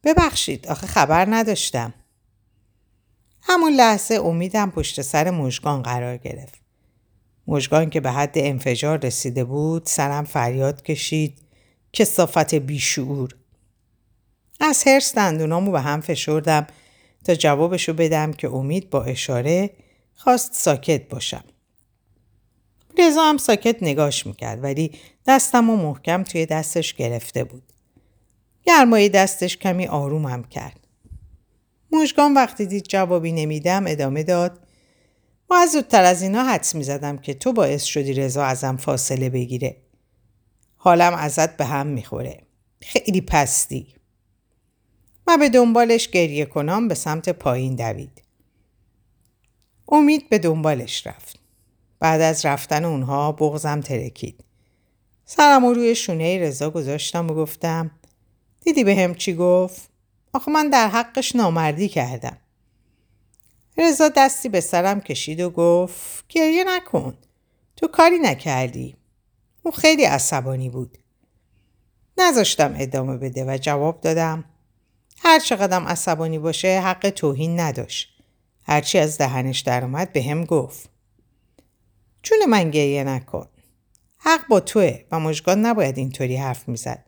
ببخشید 0.05 0.69
آخه 0.69 0.87
خبر 0.87 1.27
نداشتم 1.31 1.95
همون 3.43 3.73
لحظه 3.73 4.15
امیدم 4.15 4.71
پشت 4.71 5.03
سر 5.03 5.31
مژگان 5.31 5.83
قرار 5.83 6.17
گرفت. 6.17 6.61
مژگان 7.47 7.91
که 7.91 8.01
به 8.01 8.11
حد 8.11 8.33
انفجار 8.35 8.99
رسیده 8.99 9.45
بود 9.45 9.83
سرم 9.87 10.25
فریاد 10.25 10.83
کشید 10.83 11.39
که 11.93 12.05
صافت 12.05 12.55
بیشعور. 12.55 13.37
از 14.61 14.83
هرس 14.87 15.15
دندونامو 15.15 15.73
به 15.73 15.81
هم 15.81 16.01
فشردم 16.01 16.67
تا 17.25 17.35
جوابشو 17.35 17.93
بدم 17.93 18.33
که 18.33 18.49
امید 18.49 18.91
با 18.91 19.05
اشاره 19.05 19.71
خواست 20.15 20.55
ساکت 20.55 21.09
باشم. 21.09 21.45
رضا 22.99 23.23
هم 23.23 23.37
ساکت 23.37 23.77
نگاش 23.83 24.27
می‌کرد 24.27 24.65
ولی 24.65 24.93
دستم 25.27 25.71
و 25.71 25.77
محکم 25.77 26.23
توی 26.23 26.47
دستش 26.47 26.95
گرفته 26.95 27.45
بود. 27.45 27.63
گرمای 28.67 29.09
دستش 29.09 29.57
کمی 29.57 29.87
آرومم 29.87 30.45
کرد. 30.45 30.87
مشگان 31.93 32.35
وقتی 32.35 32.67
دید 32.67 32.85
جوابی 32.85 33.33
نمیدم 33.33 33.85
ادامه 33.87 34.23
داد 34.23 34.67
ما 35.51 35.59
از 35.59 35.73
زودتر 35.73 36.05
از 36.05 36.23
اینا 36.23 36.45
حدس 36.45 36.75
می‌زدم 36.75 37.19
که 37.19 37.35
تو 37.35 37.53
باعث 37.53 37.85
شدی 37.85 38.13
رضا 38.13 38.45
ازم 38.45 38.77
فاصله 38.77 39.31
بگیره. 39.31 39.77
حالم 40.77 41.15
ازت 41.15 41.57
به 41.57 41.65
هم 41.65 41.87
می‌خوره. 41.87 42.43
خیلی 42.83 43.21
پستی. 43.21 43.95
و 45.27 45.37
به 45.39 45.49
دنبالش 45.49 46.09
گریه 46.09 46.45
کنم 46.45 46.89
به 46.89 46.95
سمت 46.95 47.29
پایین 47.29 47.77
دوید. 47.77 48.23
امید 49.89 50.29
به 50.29 50.39
دنبالش 50.39 51.07
رفت. 51.07 51.40
بعد 52.01 52.21
از 52.21 52.47
رفتن 52.47 52.85
اونها 52.85 53.33
بغزم 53.33 53.81
ترکید 53.81 54.45
سرم 55.25 55.67
روی 55.67 55.95
شونه 55.95 56.39
رضا 56.39 56.71
گذاشتم 56.71 57.31
و 57.31 57.35
گفتم 57.35 57.91
دیدی 58.61 58.85
به 58.85 58.97
هم 58.97 59.15
چی 59.15 59.35
گفت؟ 59.35 59.91
آخه 60.33 60.51
من 60.53 60.69
در 60.69 60.89
حقش 60.89 61.37
نامردی 61.37 61.89
کردم. 61.89 62.37
رضا 63.79 64.09
دستی 64.09 64.49
به 64.49 64.61
سرم 64.61 65.01
کشید 65.01 65.41
و 65.41 65.51
گفت 65.51 66.25
گریه 66.29 66.65
نکن. 66.65 67.15
تو 67.77 67.87
کاری 67.87 68.19
نکردی. 68.19 68.97
او 69.63 69.71
خیلی 69.71 70.05
عصبانی 70.05 70.69
بود. 70.71 70.99
نذاشتم 72.19 72.75
ادامه 72.79 73.17
بده 73.17 73.45
و 73.45 73.59
جواب 73.59 74.01
دادم 74.01 74.45
هر 75.19 75.39
چقدر 75.39 75.83
عصبانی 75.83 76.39
باشه 76.39 76.81
حق 76.81 77.11
توهین 77.11 77.61
نداشت. 77.61 78.23
هرچی 78.63 78.99
از 78.99 79.19
دهنش 79.19 79.61
درآمد 79.61 80.13
به 80.13 80.23
هم 80.23 80.45
گفت. 80.45 80.90
چون 82.23 82.39
من 82.49 82.71
گریه 82.71 83.05
نکن. 83.05 83.49
حق 84.19 84.49
با 84.49 84.61
توه 84.61 84.99
و 85.11 85.21
مشگان 85.21 85.67
نباید 85.67 85.99
اینطوری 85.99 86.37
حرف 86.37 86.69
می‌زد. 86.69 87.05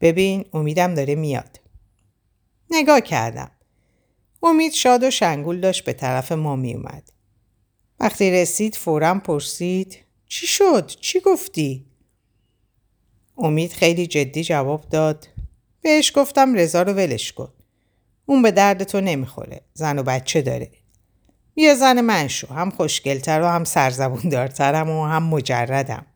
ببین 0.00 0.44
امیدم 0.52 0.94
داره 0.94 1.14
میاد. 1.14 1.60
نگاه 2.70 3.00
کردم. 3.00 3.50
امید 4.42 4.72
شاد 4.72 5.02
و 5.02 5.10
شنگول 5.10 5.60
داشت 5.60 5.84
به 5.84 5.92
طرف 5.92 6.32
ما 6.32 6.56
می 6.56 6.74
اومد. 6.74 7.12
وقتی 8.00 8.30
رسید 8.30 8.74
فورا 8.74 9.14
پرسید 9.14 9.98
چی 10.26 10.46
شد؟ 10.46 10.86
چی 10.86 11.20
گفتی؟ 11.20 11.86
امید 13.38 13.72
خیلی 13.72 14.06
جدی 14.06 14.44
جواب 14.44 14.88
داد 14.88 15.28
بهش 15.80 16.12
گفتم 16.14 16.54
رضا 16.54 16.82
رو 16.82 16.92
ولش 16.92 17.32
کن. 17.32 17.52
اون 18.26 18.42
به 18.42 18.50
درد 18.50 18.82
تو 18.84 19.00
نمی‌خوره. 19.00 19.60
زن 19.74 19.98
و 19.98 20.02
بچه 20.02 20.42
داره. 20.42 20.70
یه 21.56 21.74
زن 21.74 22.00
من 22.00 22.28
شو. 22.28 22.54
هم 22.54 22.70
خوشگلتر 22.70 23.42
و 23.42 23.46
هم 23.46 23.64
سرزبون 23.64 24.28
دارترم 24.28 24.90
و 24.90 25.06
هم 25.06 25.22
مجردم. 25.22 26.06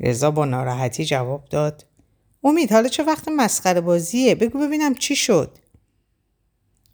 رضا 0.00 0.30
با 0.30 0.44
ناراحتی 0.44 1.04
جواب 1.04 1.44
داد 1.44 1.86
امید 2.44 2.72
حالا 2.72 2.88
چه 2.88 3.02
وقت 3.02 3.28
مسخره 3.28 3.80
بازیه 3.80 4.34
بگو 4.34 4.58
ببینم 4.58 4.94
چی 4.94 5.16
شد 5.16 5.58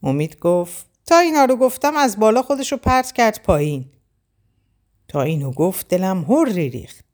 امید 0.03 0.39
گفت 0.39 0.87
تا 1.07 1.19
اینا 1.19 1.45
رو 1.45 1.57
گفتم 1.57 1.97
از 1.97 2.19
بالا 2.19 2.43
خودش 2.43 2.73
رو 2.73 2.79
پرت 2.79 3.13
کرد 3.13 3.41
پایین 3.43 3.85
تا 5.09 5.23
اینو 5.23 5.51
گفت 5.51 5.89
دلم 5.89 6.25
هر 6.25 6.45
ریخت 6.45 7.05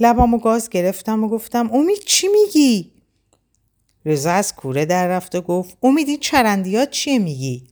لبام 0.00 0.34
و 0.34 0.38
گاز 0.38 0.68
گرفتم 0.68 1.24
و 1.24 1.28
گفتم 1.28 1.70
امید 1.72 1.98
چی 1.98 2.28
میگی؟ 2.28 2.92
رضا 4.04 4.32
از 4.32 4.54
کوره 4.54 4.84
در 4.84 5.08
رفت 5.08 5.34
و 5.34 5.40
گفت 5.40 5.78
امید 5.82 6.08
این 6.08 6.20
چرندیات 6.20 6.90
چیه 6.90 7.18
میگی؟ 7.18 7.68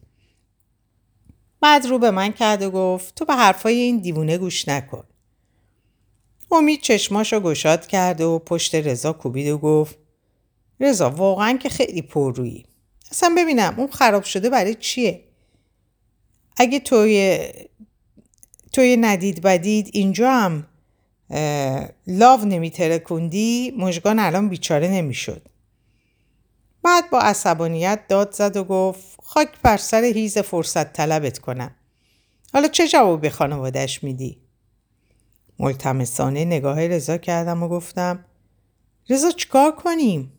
بعد 1.61 1.87
رو 1.87 1.99
به 1.99 2.11
من 2.11 2.33
کرد 2.33 2.63
و 2.63 2.71
گفت 2.71 3.15
تو 3.15 3.25
به 3.25 3.35
حرفای 3.35 3.75
این 3.75 3.99
دیوونه 3.99 4.39
گوش 4.39 4.69
نکن. 4.69 5.05
امید 6.51 6.81
چشماشو 6.81 7.41
گشاد 7.41 7.87
کرد 7.87 8.21
و 8.21 8.39
پشت 8.39 8.75
رضا 8.75 9.13
کوبید 9.13 9.49
و 9.49 9.59
گفت 9.59 9.99
رضا 10.81 11.11
واقعا 11.11 11.59
که 11.63 11.69
خیلی 11.69 12.03
پررویی. 12.03 12.67
اصلا 13.11 13.35
ببینم 13.39 13.75
اون 13.77 13.87
خراب 13.87 14.25
شده 14.25 14.51
برای 14.51 14.75
چیه؟ 14.75 15.25
اگه 16.57 16.81
توی 16.81 17.49
توی 18.73 18.97
ندید 18.97 19.43
بدید 19.43 19.91
اینجا 19.93 20.31
هم 20.33 20.67
لاو 22.07 22.45
نمیتره 22.45 22.99
کندی 22.99 23.75
مژگان 23.79 24.19
الان 24.19 24.49
بیچاره 24.49 24.89
نمی‌شد. 24.89 25.43
بعد 26.85 27.11
با 27.11 27.21
عصبانیت 27.21 28.00
داد 28.09 28.33
زد 28.33 28.57
و 28.57 28.64
گفت 28.64 29.19
خاک 29.23 29.49
بر 29.62 29.76
سر 29.76 30.05
هیز 30.05 30.38
فرصت 30.38 30.93
طلبت 30.93 31.38
کنم 31.38 31.75
حالا 32.53 32.69
چه 32.69 32.88
جواب 32.88 33.21
به 33.21 33.31
خانوادش 33.31 34.05
میدی؟ 34.05 34.38
ملتمسانه 35.59 36.45
نگاه 36.45 36.87
رضا 36.87 37.17
کردم 37.17 37.62
و 37.62 37.69
گفتم 37.69 38.25
رضا 39.09 39.31
چیکار 39.31 39.75
کنیم؟ 39.75 40.33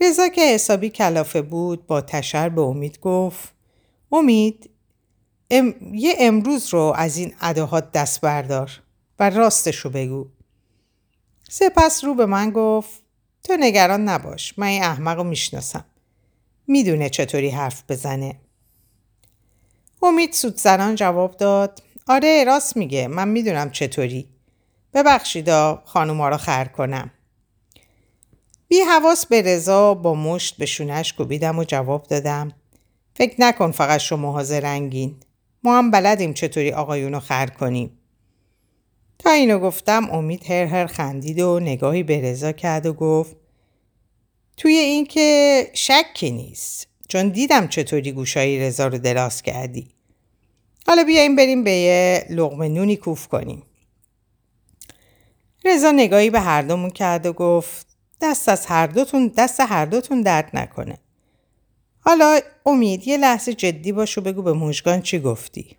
رضا 0.00 0.28
که 0.28 0.40
حسابی 0.40 0.90
کلافه 0.90 1.42
بود 1.42 1.86
با 1.86 2.00
تشر 2.00 2.48
به 2.48 2.60
امید 2.60 3.00
گفت 3.00 3.54
امید 4.12 4.70
یه 5.92 6.14
امروز 6.18 6.74
رو 6.74 6.92
از 6.96 7.16
این 7.16 7.34
اداهات 7.40 7.92
دست 7.92 8.20
بردار 8.20 8.82
و 9.18 9.30
راستش 9.30 9.76
رو 9.76 9.90
بگو. 9.90 10.26
سپس 11.48 12.04
رو 12.04 12.14
به 12.14 12.26
من 12.26 12.50
گفت 12.50 13.05
تو 13.46 13.56
نگران 13.60 14.08
نباش 14.08 14.58
من 14.58 14.66
این 14.66 14.82
احمق 14.82 15.16
رو 15.16 15.24
می‌شناسم. 15.24 15.84
می‌دونه 16.66 17.08
چطوری 17.08 17.50
حرف 17.50 17.82
بزنه. 17.88 18.40
امید 20.02 20.32
سودزنان 20.32 20.94
جواب 20.94 21.36
داد 21.36 21.82
آره 22.08 22.44
راست 22.44 22.76
میگه 22.76 23.08
من 23.08 23.28
می‌دونم 23.28 23.70
چطوری. 23.70 24.28
ببخشیدا 24.94 25.82
خانوما 25.84 26.28
رو 26.28 26.36
خر 26.36 26.64
کنم. 26.64 27.10
بی 28.68 28.80
حواس 28.80 29.26
به 29.26 29.42
رضا 29.42 29.94
با 29.94 30.14
مشت 30.14 30.56
به 30.56 30.66
شونش 30.66 31.12
کوبیدم 31.12 31.58
و 31.58 31.64
جواب 31.64 32.06
دادم 32.06 32.52
فکر 33.14 33.34
نکن 33.38 33.70
فقط 33.70 34.00
شما 34.00 34.32
حاضر 34.32 34.60
رنگین. 34.60 35.16
ما 35.62 35.78
هم 35.78 35.90
بلدیم 35.90 36.34
چطوری 36.34 36.72
آقایونو 36.72 37.20
خر 37.20 37.46
کنیم. 37.46 37.95
تا 39.18 39.30
اینو 39.30 39.58
گفتم 39.58 40.10
امید 40.10 40.50
هر 40.50 40.64
هر 40.64 40.86
خندید 40.86 41.40
و 41.40 41.60
نگاهی 41.60 42.02
به 42.02 42.20
رضا 42.20 42.52
کرد 42.52 42.86
و 42.86 42.92
گفت 42.92 43.36
توی 44.56 44.72
این 44.72 45.06
که 45.06 45.70
شکی 45.74 46.30
نیست 46.30 46.88
چون 47.08 47.28
دیدم 47.28 47.68
چطوری 47.68 48.12
گوشایی 48.12 48.60
رضا 48.60 48.86
رو 48.86 48.98
دراز 48.98 49.42
کردی. 49.42 49.88
حالا 50.86 51.04
بیایم 51.04 51.36
بریم 51.36 51.64
به 51.64 51.70
یه 51.70 52.26
لغمه 52.30 52.68
نونی 52.68 52.96
کوف 52.96 53.28
کنیم. 53.28 53.62
رضا 55.64 55.90
نگاهی 55.90 56.30
به 56.30 56.40
هر 56.40 56.62
دومون 56.62 56.90
کرد 56.90 57.26
و 57.26 57.32
گفت 57.32 57.86
دست 58.20 58.48
از 58.48 58.66
هر 58.66 58.86
دوتون 58.86 59.32
دست 59.36 59.60
هر 59.60 59.86
دوتون 59.86 60.22
درد 60.22 60.50
نکنه. 60.54 60.98
حالا 62.00 62.40
امید 62.66 63.08
یه 63.08 63.16
لحظه 63.16 63.54
جدی 63.54 63.92
باش 63.92 64.18
و 64.18 64.20
بگو 64.20 64.42
به 64.42 64.52
مژگان 64.52 65.02
چی 65.02 65.18
گفتی. 65.18 65.76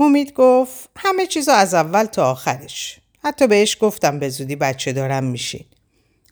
امید 0.00 0.32
گفت 0.32 0.90
همه 0.96 1.26
چیزو 1.26 1.52
از 1.52 1.74
اول 1.74 2.04
تا 2.04 2.30
آخرش. 2.30 3.00
حتی 3.24 3.46
بهش 3.46 3.76
گفتم 3.80 4.18
به 4.18 4.28
زودی 4.28 4.56
بچه 4.56 4.92
دارم 4.92 5.24
میشین. 5.24 5.64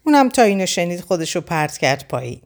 اونم 0.07 0.29
تا 0.29 0.43
اینو 0.43 0.67
شنید 0.67 1.01
خودشو 1.01 1.41
پرت 1.41 1.79
کرد 1.79 2.09
پایین. 2.09 2.41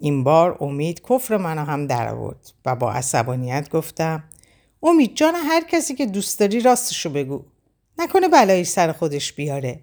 این 0.00 0.24
بار 0.24 0.56
امید 0.60 1.02
کفر 1.08 1.36
منو 1.36 1.64
هم 1.64 1.86
در 1.86 2.08
آورد 2.08 2.50
و 2.64 2.76
با 2.76 2.92
عصبانیت 2.92 3.70
گفتم 3.70 4.24
امید 4.82 5.16
جان 5.16 5.34
هر 5.34 5.64
کسی 5.70 5.94
که 5.94 6.06
دوست 6.06 6.40
داری 6.40 6.60
راستشو 6.60 7.10
بگو. 7.10 7.44
نکنه 7.98 8.28
بلایی 8.28 8.64
سر 8.64 8.92
خودش 8.92 9.32
بیاره. 9.32 9.80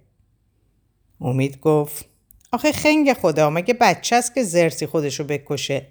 امید 1.21 1.59
گفت 1.59 2.05
آخه 2.51 2.71
خنگ 2.71 3.13
خدا 3.13 3.49
مگه 3.49 3.73
بچه 3.73 4.15
است 4.15 4.35
که 4.35 4.43
زرسی 4.43 4.85
خودشو 4.85 5.23
بکشه. 5.23 5.87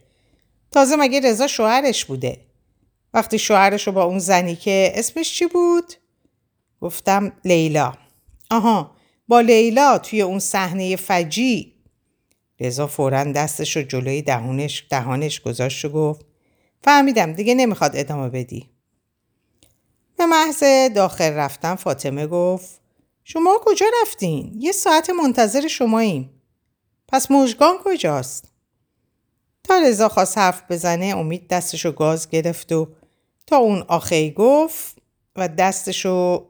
تازه 0.70 0.96
مگه 0.96 1.20
رضا 1.20 1.46
شوهرش 1.46 2.04
بوده. 2.04 2.51
وقتی 3.14 3.38
شوهرش 3.38 3.88
با 3.88 4.04
اون 4.04 4.18
زنی 4.18 4.56
که 4.56 4.92
اسمش 4.94 5.34
چی 5.34 5.46
بود؟ 5.46 5.94
گفتم 6.80 7.32
لیلا. 7.44 7.94
آها 8.50 8.90
با 9.28 9.40
لیلا 9.40 9.98
توی 9.98 10.22
اون 10.22 10.38
صحنه 10.38 10.96
فجی 10.96 11.72
رضا 12.60 12.86
فورا 12.86 13.24
دستش 13.24 13.76
رو 13.76 13.82
جلوی 13.82 14.22
دهانش 14.22 14.86
دهانش 14.90 15.40
گذاشت 15.40 15.84
و 15.84 15.88
گفت 15.88 16.26
فهمیدم 16.84 17.32
دیگه 17.32 17.54
نمی‌خواد 17.54 17.90
ادامه 17.94 18.28
بدی. 18.28 18.70
به 20.16 20.26
محض 20.26 20.64
داخل 20.94 21.32
رفتن 21.32 21.74
فاطمه 21.74 22.26
گفت 22.26 22.80
شما 23.24 23.60
کجا 23.64 23.86
رفتین؟ 24.02 24.56
یه 24.58 24.72
ساعت 24.72 25.10
منتظر 25.10 25.68
شماییم. 25.68 26.30
پس 27.08 27.30
موجگان 27.30 27.76
کجاست؟ 27.84 28.52
تا 29.64 29.78
رضا 29.78 30.08
خواست 30.08 30.38
حرف 30.38 30.62
بزنه 30.70 31.04
امید 31.04 31.48
دستشو 31.48 31.92
گاز 31.92 32.30
گرفت 32.30 32.72
و 32.72 32.88
تا 33.46 33.56
اون 33.56 33.84
آخی 33.88 34.30
گفت 34.30 34.98
و 35.36 35.48
دستشو 35.48 36.46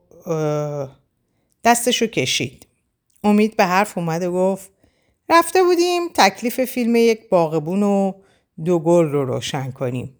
دستشو 1.65 2.07
کشید. 2.07 2.67
امید 3.25 3.57
به 3.57 3.65
حرف 3.65 3.99
اومد 3.99 4.23
و 4.23 4.33
گفت 4.33 4.71
رفته 5.29 5.63
بودیم 5.63 6.03
تکلیف 6.15 6.61
فیلم 6.65 6.97
یک 6.97 7.29
باغبون 7.29 7.83
و 7.83 8.13
دو 8.65 8.79
گل 8.79 9.05
رو 9.05 9.25
روشن 9.25 9.71
کنیم. 9.71 10.19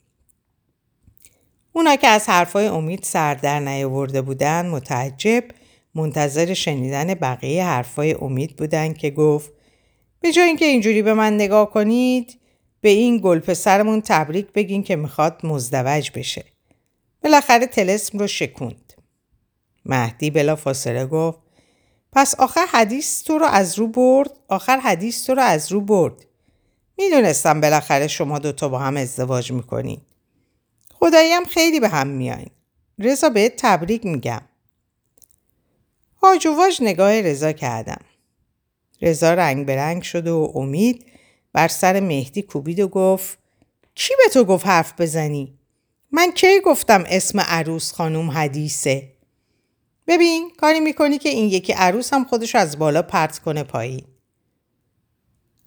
اونا 1.73 1.97
که 1.97 2.09
از 2.09 2.29
حرفای 2.29 2.67
امید 2.67 3.03
سر 3.03 3.35
در 3.35 3.61
نیاورده 3.61 4.23
بودن 4.23 4.67
متعجب 4.67 5.45
منتظر 5.95 6.55
شنیدن 6.55 7.15
بقیه 7.15 7.65
حرفای 7.65 8.13
امید 8.21 8.57
بودن 8.57 8.93
که 8.93 9.11
گفت 9.11 9.53
به 10.21 10.33
جای 10.33 10.45
اینکه 10.45 10.65
اینجوری 10.65 11.03
به 11.03 11.15
من 11.15 11.35
نگاه 11.35 11.71
کنید 11.71 12.39
به 12.81 12.89
این 12.89 13.19
گل 13.19 13.39
پسرمون 13.39 14.01
تبریک 14.01 14.47
بگین 14.53 14.83
که 14.83 14.97
می‌خواد 14.97 15.41
مزدوج 15.47 16.11
بشه. 16.15 16.52
بالاخره 17.25 17.67
تلسم 17.67 18.19
رو 18.19 18.27
شکوند. 18.27 18.93
مهدی 19.85 20.31
بلا 20.31 20.57
فاصله 20.57 21.07
گفت 21.07 21.39
پس 22.13 22.35
آخر 22.35 22.67
حدیث 22.73 23.23
تو 23.23 23.39
رو 23.39 23.47
از 23.47 23.79
رو 23.79 23.89
برد؟ 23.89 24.31
آخر 24.49 24.79
حدیث 24.79 25.27
تو 25.27 25.35
رو 25.35 25.43
از 25.43 25.73
رو 25.73 25.81
برد. 25.81 26.27
می‌دونستم 26.99 27.61
بالاخره 27.61 28.09
شما 28.09 28.39
دوتا 28.39 28.69
با 28.69 28.79
هم 28.79 28.97
ازدواج 28.97 29.53
می‌کنین. 29.53 30.01
خدایی 30.95 31.33
هم 31.33 31.45
خیلی 31.45 31.81
به 31.81 31.89
هم 31.89 32.07
میایین 32.07 32.51
رضا 32.99 33.29
بهت 33.29 33.53
تبریک 33.57 34.07
میگم. 34.07 34.43
هاج 36.23 36.49
نگاه 36.81 37.21
رضا 37.21 37.53
کردم. 37.53 38.01
رضا 39.03 39.35
رنگ 39.35 39.67
به 39.67 39.77
رنگ 39.77 40.03
شد 40.03 40.27
و 40.27 40.53
امید 40.55 41.07
بر 41.53 41.69
سر 41.69 42.01
مهدی 42.01 42.43
کوبید 42.43 42.81
و 42.81 42.89
گفت 42.89 43.39
کی 43.95 44.15
به 44.19 44.33
تو 44.33 44.45
گفت 44.45 44.67
حرف 44.67 45.01
بزنی؟ 45.01 45.59
من 46.15 46.33
کی 46.33 46.61
گفتم 46.65 47.05
اسم 47.07 47.41
عروس 47.41 47.93
خانوم 47.93 48.31
حدیثه؟ 48.31 49.13
ببین 50.07 50.51
کاری 50.59 50.81
می‌کنی 50.81 51.19
که 51.19 51.29
این 51.29 51.49
یکی 51.49 51.73
عروس 51.73 52.13
هم 52.13 52.25
خودش 52.25 52.55
از 52.55 52.79
بالا 52.79 53.03
پرت 53.03 53.39
کنه 53.39 53.63
پایین. 53.63 54.05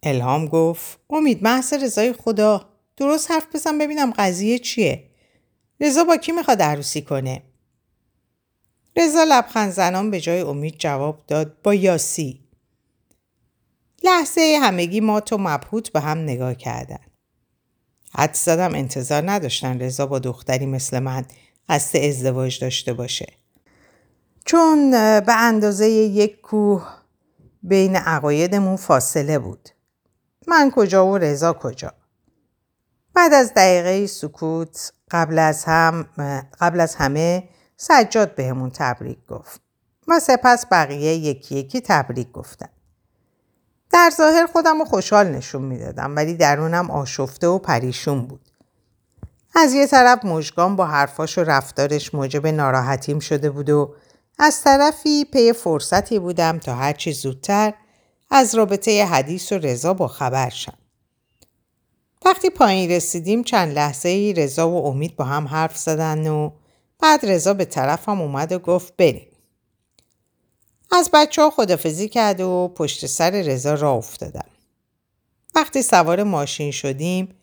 الهام 0.04 0.46
گفت 0.48 1.00
امید 1.10 1.44
محض 1.44 1.74
رضای 1.74 2.14
خدا 2.14 2.70
درست 2.98 3.32
حرف 3.32 3.48
بزن 3.54 3.78
ببینم 3.78 4.14
قضیه 4.18 4.60
چیه؟ 4.60 5.10
رضا 5.80 6.04
با 6.04 6.18
کی 6.18 6.32
می‌خواد 6.32 6.62
عروسی 6.62 7.02
کنه؟ 7.02 7.44
رضا 8.98 9.24
لبخند 9.24 9.72
زنان 9.72 10.12
به 10.12 10.20
جای 10.20 10.42
امید 10.42 10.76
جواب 10.78 11.24
داد 11.28 11.62
با 11.62 11.74
یاسی. 11.74 12.40
لحظه 14.04 14.60
همگی 14.62 15.00
ما 15.00 15.20
تو 15.20 15.38
مبهوت 15.38 15.92
به 15.92 16.00
هم 16.00 16.18
نگاه 16.18 16.56
کردن. 16.56 17.00
حد 18.18 18.34
زدم 18.34 18.76
انتظار 18.76 19.32
نداشتن 19.32 19.80
رضا 19.80 20.06
با 20.06 20.20
دختری 20.20 20.66
مثل 20.66 21.00
من 21.00 21.26
قصد 21.70 22.00
ازدواج 22.00 22.60
داشته 22.60 22.94
باشه. 22.94 23.34
چون 24.46 24.92
به 25.20 25.34
اندازه 25.36 25.90
یک 25.90 26.42
کوه 26.42 26.88
بین 27.64 27.96
عقایدمون 27.96 28.76
فاصله 28.76 29.40
بود. 29.40 29.70
من 30.48 30.72
کجا 30.76 31.08
و 31.08 31.18
رضا 31.18 31.54
کجا. 31.54 31.94
بعد 33.14 33.34
از 33.34 33.54
دقیقه 33.56 34.08
سکوت 34.08 34.94
قبل 35.12 35.40
از, 35.40 35.64
هم، 35.66 36.04
قبل 36.60 36.80
از 36.80 36.96
همه 36.96 37.50
سجاد 37.78 38.36
بهمون 38.36 38.72
تبریک 38.74 39.26
گفت 39.26 39.62
و 40.08 40.20
سپس 40.20 40.66
بقیه 40.72 41.14
یکی 41.14 41.56
یکی 41.56 41.82
تبریک 41.82 42.32
گفتن. 42.32 42.70
در 43.96 44.12
ظاهر 44.18 44.46
خودم 44.46 44.80
رو 44.80 44.86
خوشحال 44.86 45.28
نشون 45.28 45.62
می‌دادم 45.62 46.16
ولی 46.16 46.34
درونم 46.34 46.92
آشفته 46.92 47.48
و 47.48 47.60
پریشون 47.60 48.26
بود. 48.26 48.42
از 49.56 49.74
یه 49.74 49.88
طرف 49.88 50.26
مژگان 50.26 50.76
با 50.76 50.86
حرفاش 50.86 51.38
و 51.38 51.44
رفتارش 51.44 52.14
موجب 52.14 52.48
ناراحتیم 52.48 53.20
شده 53.20 53.50
بود 53.50 53.70
و 53.70 53.96
از 54.40 54.62
طرفی 54.62 55.26
پی 55.26 55.54
فرصتی 55.54 56.20
بودم 56.20 56.60
تا 56.60 56.76
هرچی 56.76 57.14
زودتر 57.14 57.74
از 58.32 58.56
رابطه 58.56 59.06
حدیث 59.06 59.52
و 59.52 59.58
رضا 59.58 59.94
با 59.94 60.08
خبر 60.08 60.50
شم. 60.50 60.78
وقتی 62.26 62.50
پایین 62.50 62.92
رسیدیم 62.92 63.44
چند 63.44 63.74
لحظه 63.74 64.10
ای 64.10 64.34
رضا 64.34 64.70
و 64.70 64.86
امید 64.86 65.16
با 65.16 65.26
هم 65.26 65.48
حرف 65.48 65.78
زدن 65.78 66.28
و 66.28 66.52
بعد 67.00 67.26
رضا 67.26 67.54
به 67.54 67.66
طرفم 67.66 68.22
اومد 68.22 68.52
و 68.52 68.60
گفت 68.60 68.94
بریم. 68.98 69.35
از 70.92 71.10
بچه 71.14 71.42
ها 71.42 71.50
خدافزی 71.50 72.10
کرد 72.10 72.42
و 72.42 72.74
پشت 72.76 73.06
سر 73.06 73.32
رضا 73.32 73.74
را 73.74 73.92
افتادم. 73.92 74.46
وقتی 75.56 75.82
سوار 75.82 76.24
ماشین 76.24 76.72
شدیم 76.72 77.36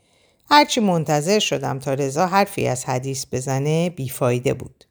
هرچی 0.50 0.80
منتظر 0.80 1.38
شدم 1.38 1.78
تا 1.78 1.94
رضا 1.94 2.26
حرفی 2.26 2.68
از 2.68 2.84
حدیث 2.84 3.26
بزنه 3.32 3.90
بیفایده 3.90 4.54
بود. 4.54 4.84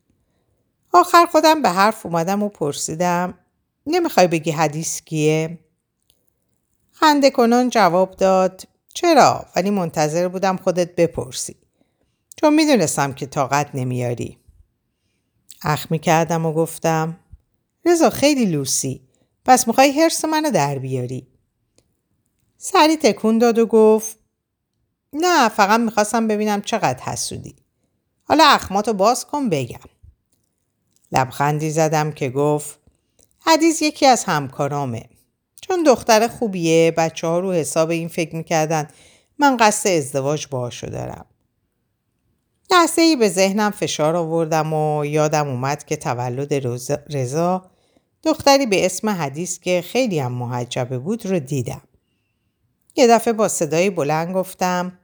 آخر 0.94 1.26
خودم 1.26 1.62
به 1.62 1.70
حرف 1.70 2.06
اومدم 2.06 2.44
و 2.44 2.50
پرسیدم 2.50 3.34
نمی‌خوای 3.88 4.28
بگی 4.28 4.52
حدیث 4.52 5.02
کیه؟ 5.02 5.60
خنده 6.92 7.30
کنان 7.30 7.70
جواب 7.70 8.16
داد 8.16 8.68
چرا 8.94 9.46
ولی 9.56 9.70
منتظر 9.70 10.28
بودم 10.28 10.58
خودت 10.58 10.96
بپرسی 10.96 11.56
چون 12.36 12.54
می‌دونستم 12.54 13.14
که 13.14 13.26
طاقت 13.26 13.70
نمیاری 13.74 14.38
اخمی 15.64 16.00
کردم 16.00 16.46
و 16.46 16.54
گفتم 16.54 17.20
رضا 17.86 18.10
خیلی 18.10 18.46
لوسی. 18.46 19.08
پس 19.46 19.68
می‌خوای 19.68 19.92
حرس 19.92 20.26
منو 20.26 20.52
در 20.52 20.80
بیاری؟ 20.80 21.28
سری 22.58 22.98
تکون 22.98 23.38
داد 23.38 23.60
و 23.60 23.66
گفت 23.66 24.18
نه 25.14 25.50
فقط 25.50 25.80
می‌خواستم 25.80 26.28
ببینم 26.28 26.62
چقدر 26.62 27.04
حسودی. 27.04 27.56
حالا 28.24 28.44
اخماتو 28.48 28.94
باز 28.94 29.26
کن 29.26 29.50
بگم. 29.50 29.90
لبخندی 31.12 31.70
زدم 31.70 32.12
که 32.12 32.30
گفت 32.30 32.80
حدیث 33.40 33.82
یکی 33.82 34.06
از 34.06 34.24
همکارامه. 34.24 35.10
چون 35.62 35.84
دختر 35.84 36.28
خوبیه 36.28 36.92
بچه 36.98 37.28
ها 37.28 37.40
رو 37.40 37.52
حساب 37.52 37.90
این 37.90 38.08
فکر 38.08 38.36
می‌کردن 38.36 38.88
من 39.40 39.58
قصد 39.58 39.90
ازدواج 39.90 40.48
باهاشو 40.48 40.88
دارم. 40.88 41.26
لحظه 42.72 43.02
ای 43.02 43.16
به 43.16 43.30
ذهنم 43.30 43.72
فشار 43.72 44.16
آوردم 44.16 44.74
و 44.74 45.06
یادم 45.06 45.48
اومد 45.48 45.86
که 45.86 45.96
تولد 45.96 46.54
رضا 47.10 47.71
دختری 48.24 48.66
به 48.66 48.86
اسم 48.86 49.10
حدیث 49.10 49.60
که 49.60 49.84
خیلی 49.88 50.20
هم 50.20 50.32
محجبه 50.32 51.00
بود 51.00 51.26
رو 51.26 51.40
دیدم. 51.40 51.82
یه 52.96 53.08
دفعه 53.08 53.34
با 53.34 53.48
صدای 53.48 53.90
بلند 53.90 54.36
گفتم 54.36 55.00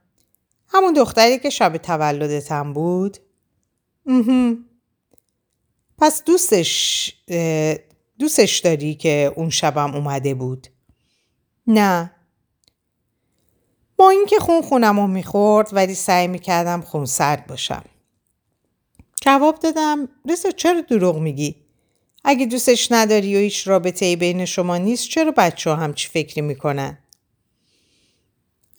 همون 0.67 0.93
دختری 0.93 1.39
که 1.39 1.49
شب 1.49 1.77
تولدتم 1.77 2.73
بود؟ 2.73 3.17
پس 5.97 6.23
دوستش 6.23 7.13
دوستش 8.19 8.59
داری 8.59 8.95
که 8.95 9.33
اون 9.35 9.49
شبم 9.49 9.95
اومده 9.95 10.33
بود؟ 10.33 10.67
نه 11.67 12.11
با 13.97 14.09
اینکه 14.09 14.39
خون 14.39 14.61
خونم 14.61 14.99
رو 14.99 15.07
می‌خورد 15.07 15.69
ولی 15.71 15.95
سعی 15.95 16.27
می‌کردم 16.27 16.81
خون 16.81 17.05
سرد 17.05 17.47
باشم. 17.47 17.83
جواب 19.21 19.59
دادم 19.59 20.09
رسا 20.29 20.51
چرا 20.51 20.81
دروغ 20.81 21.17
میگی؟ 21.17 21.66
اگه 22.29 22.45
دوستش 22.45 22.91
نداری 22.91 23.35
و 23.35 23.39
هیچ 23.39 23.67
رابطه 23.67 24.05
ای 24.05 24.15
بین 24.15 24.45
شما 24.45 24.77
نیست 24.77 25.09
چرا 25.09 25.33
بچه 25.37 25.69
ها 25.69 25.75
همچی 25.75 26.09
فکری 26.09 26.41
می‌کنن؟ 26.41 26.97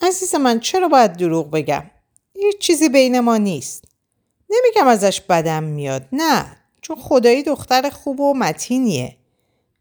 عزیز 0.00 0.34
من 0.34 0.61
چرا 0.61 0.88
باید 0.88 1.12
دروغ 1.12 1.50
بگم؟ 1.50 1.90
هیچ 2.34 2.58
چیزی 2.58 2.88
بین 2.88 3.20
ما 3.20 3.37
نیست. 3.37 3.84
نمیگم 4.50 4.87
ازش 4.87 5.20
بدم 5.20 5.62
میاد. 5.62 6.08
نه. 6.12 6.56
چون 6.80 6.96
خدایی 6.96 7.42
دختر 7.42 7.90
خوب 7.90 8.20
و 8.20 8.34
متینیه. 8.34 9.16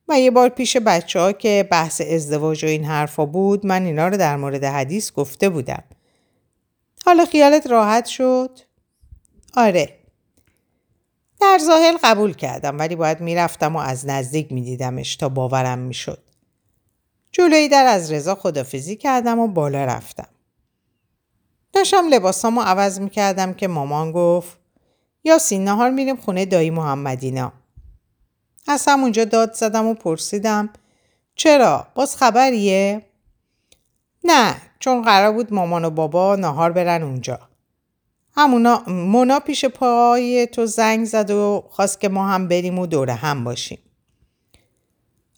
و 0.08 0.19
یه 0.19 0.32
بار 0.32 0.49
پیش 0.49 0.77
بچه 0.77 1.19
ها 1.19 1.32
که 1.32 1.67
بحث 1.71 2.01
ازدواج 2.01 2.63
و 2.63 2.67
این 2.67 2.84
حرفا 2.84 3.25
بود 3.25 3.65
من 3.65 3.86
اینا 3.86 4.08
رو 4.08 4.17
در 4.17 4.36
مورد 4.36 4.63
حدیث 4.63 5.12
گفته 5.12 5.49
بودم. 5.49 5.84
حالا 7.06 7.25
خیالت 7.25 7.67
راحت 7.67 8.06
شد؟ 8.06 8.60
آره. 9.56 9.96
در 11.39 11.60
ظاهر 11.62 11.97
قبول 12.04 12.34
کردم 12.34 12.80
ولی 12.80 12.95
باید 12.95 13.21
می‌رفتم 13.21 13.76
و 13.76 13.80
از 13.80 14.08
نزدیک 14.08 14.52
میدیدمش 14.52 15.15
تا 15.15 15.30
باورم 15.30 15.80
می‌شد. 15.80 16.23
جلوی 17.32 17.69
در 17.69 17.86
از 17.86 18.12
رضا 18.12 18.36
خدافزی 18.36 18.95
کردم 18.95 19.39
و 19.39 19.47
بالا 19.47 19.86
رفتم. 19.86 20.28
داشتم 21.73 22.08
لباسامو 22.10 22.62
عوض 22.62 23.00
می‌کردم 23.00 23.54
که 23.54 23.67
مامان 23.67 24.12
گفت 24.12 24.58
یاسین 25.23 25.63
نهار 25.63 25.89
میریم 25.89 26.15
خونه 26.15 26.45
دایی 26.45 26.69
محمدینا. 26.69 27.54
از 28.67 28.86
همونجا 28.88 29.26
داد 29.26 29.54
زدم 29.54 29.86
و 29.86 29.93
پرسیدم 29.93 30.69
چرا؟ 31.36 31.88
باز 31.95 32.15
خبریه؟ 32.15 33.02
نه 34.23 34.56
چون 34.80 35.02
قرار 35.02 35.34
بود 35.34 35.54
مامان 35.54 35.86
و 35.86 35.89
بابا 35.89 36.36
نهار 36.36 36.71
برن 36.71 37.04
اونجا. 37.04 37.39
همونا 38.38 38.84
مونا 38.88 39.39
پیش 39.39 39.65
پای 39.65 40.47
تو 40.47 40.65
زنگ 40.65 41.06
زد 41.06 41.32
و 41.32 41.63
خواست 41.69 42.00
که 42.00 42.10
ما 42.10 42.28
هم 42.28 42.47
بریم 42.47 42.80
و 42.80 42.88
دوره 42.88 43.13
هم 43.13 43.43
باشیم. 43.43 43.80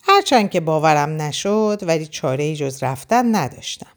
هرچند 0.03 0.49
که 0.49 0.59
باورم 0.59 1.21
نشد 1.21 1.79
ولی 1.81 2.05
چاره 2.05 2.43
ای 2.43 2.55
جز 2.55 2.83
رفتن 2.83 3.35
نداشتم. 3.35 3.91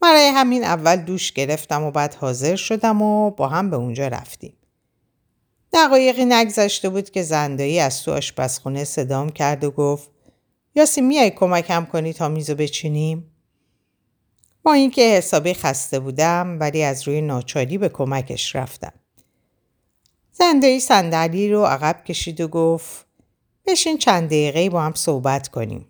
برای 0.00 0.26
همین 0.26 0.64
اول 0.64 0.96
دوش 0.96 1.32
گرفتم 1.32 1.82
و 1.82 1.90
بعد 1.90 2.14
حاضر 2.14 2.56
شدم 2.56 3.02
و 3.02 3.30
با 3.30 3.48
هم 3.48 3.70
به 3.70 3.76
اونجا 3.76 4.08
رفتیم. 4.08 4.56
دقایقی 5.72 6.24
نگذشته 6.24 6.88
بود 6.88 7.10
که 7.10 7.22
زندایی 7.22 7.80
از 7.80 8.02
تو 8.02 8.12
آشپزخونه 8.12 8.84
صدام 8.84 9.28
کرد 9.30 9.64
و 9.64 9.70
گفت 9.70 10.10
یاسی 10.74 11.00
میای 11.00 11.30
کمکم 11.30 11.84
کنی 11.84 12.12
تا 12.12 12.28
میزو 12.28 12.54
بچینیم؟ 12.54 13.33
با 14.64 14.72
اینکه 14.72 15.02
حسابی 15.02 15.54
خسته 15.54 16.00
بودم 16.00 16.56
ولی 16.60 16.82
از 16.82 17.08
روی 17.08 17.20
ناچاری 17.20 17.78
به 17.78 17.88
کمکش 17.88 18.56
رفتم. 18.56 18.92
زندایی 20.32 20.80
صندلی 20.80 21.48
رو 21.48 21.64
عقب 21.64 22.04
کشید 22.04 22.40
و 22.40 22.48
گفت 22.48 23.06
بشین 23.66 23.98
چند 23.98 24.26
دقیقه 24.26 24.70
با 24.70 24.82
هم 24.82 24.94
صحبت 24.94 25.48
کنیم. 25.48 25.86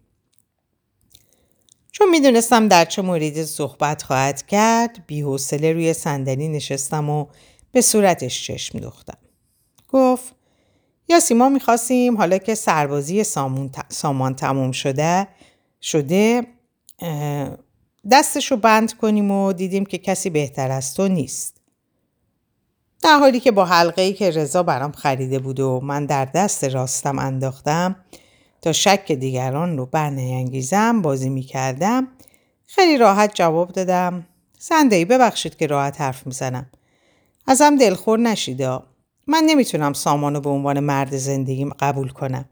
چون 1.93 2.11
می‌دونستم 2.11 2.69
در 2.69 2.85
چه 2.85 3.03
موردی 3.03 3.45
صحبت 3.45 4.03
خواهد 4.03 4.47
کرد 4.47 5.05
بیحوصله 5.07 5.73
روی 5.73 5.93
صندلی 5.93 6.49
نشستم 6.49 7.11
و 7.11 7.27
به 7.73 7.81
صورتش 7.81 8.47
چشم 8.47 8.79
دوختم. 8.79 9.19
گفت 9.89 10.35
یا 11.09 11.21
سیما 11.21 11.49
می‌خواستیم 11.49 12.17
حالا 12.17 12.39
که 12.39 12.55
سربازی 12.55 13.25
سامان 13.89 14.35
تموم 14.37 14.73
شده 14.73 15.29
شده 15.83 16.47
دستشو 18.11 18.57
بند 18.57 18.93
کنیم 18.93 19.31
و 19.31 19.53
دیدیم 19.53 19.85
که 19.85 19.99
کسی 19.99 20.31
بهتر 20.31 20.71
از 20.71 20.95
تو 20.95 21.09
نیست. 21.09 21.61
در 23.03 23.19
حالی 23.19 23.41
که 23.41 23.53
با 23.53 23.65
حلقه 23.65 24.03
ای 24.03 24.13
که 24.13 24.31
رضا 24.31 24.63
برام 24.63 24.93
خریده 24.93 25.39
بود 25.39 25.61
و 25.61 25.81
من 25.81 26.07
در 26.07 26.25
دست 26.25 26.65
راستم 26.65 27.19
انداختم 27.19 27.97
تا 28.63 28.73
شک 28.73 29.13
دیگران 29.13 29.79
رو 29.79 29.87
برنیانگیزم 29.87 31.03
بازی 31.03 31.29
می‌کردم 31.29 32.09
خیلی 32.67 32.97
راحت 32.97 33.35
جواب 33.35 33.73
دادم 33.73 34.27
سندهی 34.59 35.05
ببخشید 35.05 35.57
که 35.57 35.67
راحت 35.67 36.01
حرف 36.01 36.27
می‌زنم. 36.27 36.71
ازم 37.47 37.77
دلخور 37.77 38.19
نشیده 38.19 38.79
من 39.27 39.43
نمی‌تونم 39.47 39.93
سامانو 39.93 40.41
به 40.41 40.51
عنوان 40.51 40.81
مرد 40.81 41.17
زندگیم 41.17 41.71
قبول 41.81 42.09
کنم. 42.09 42.45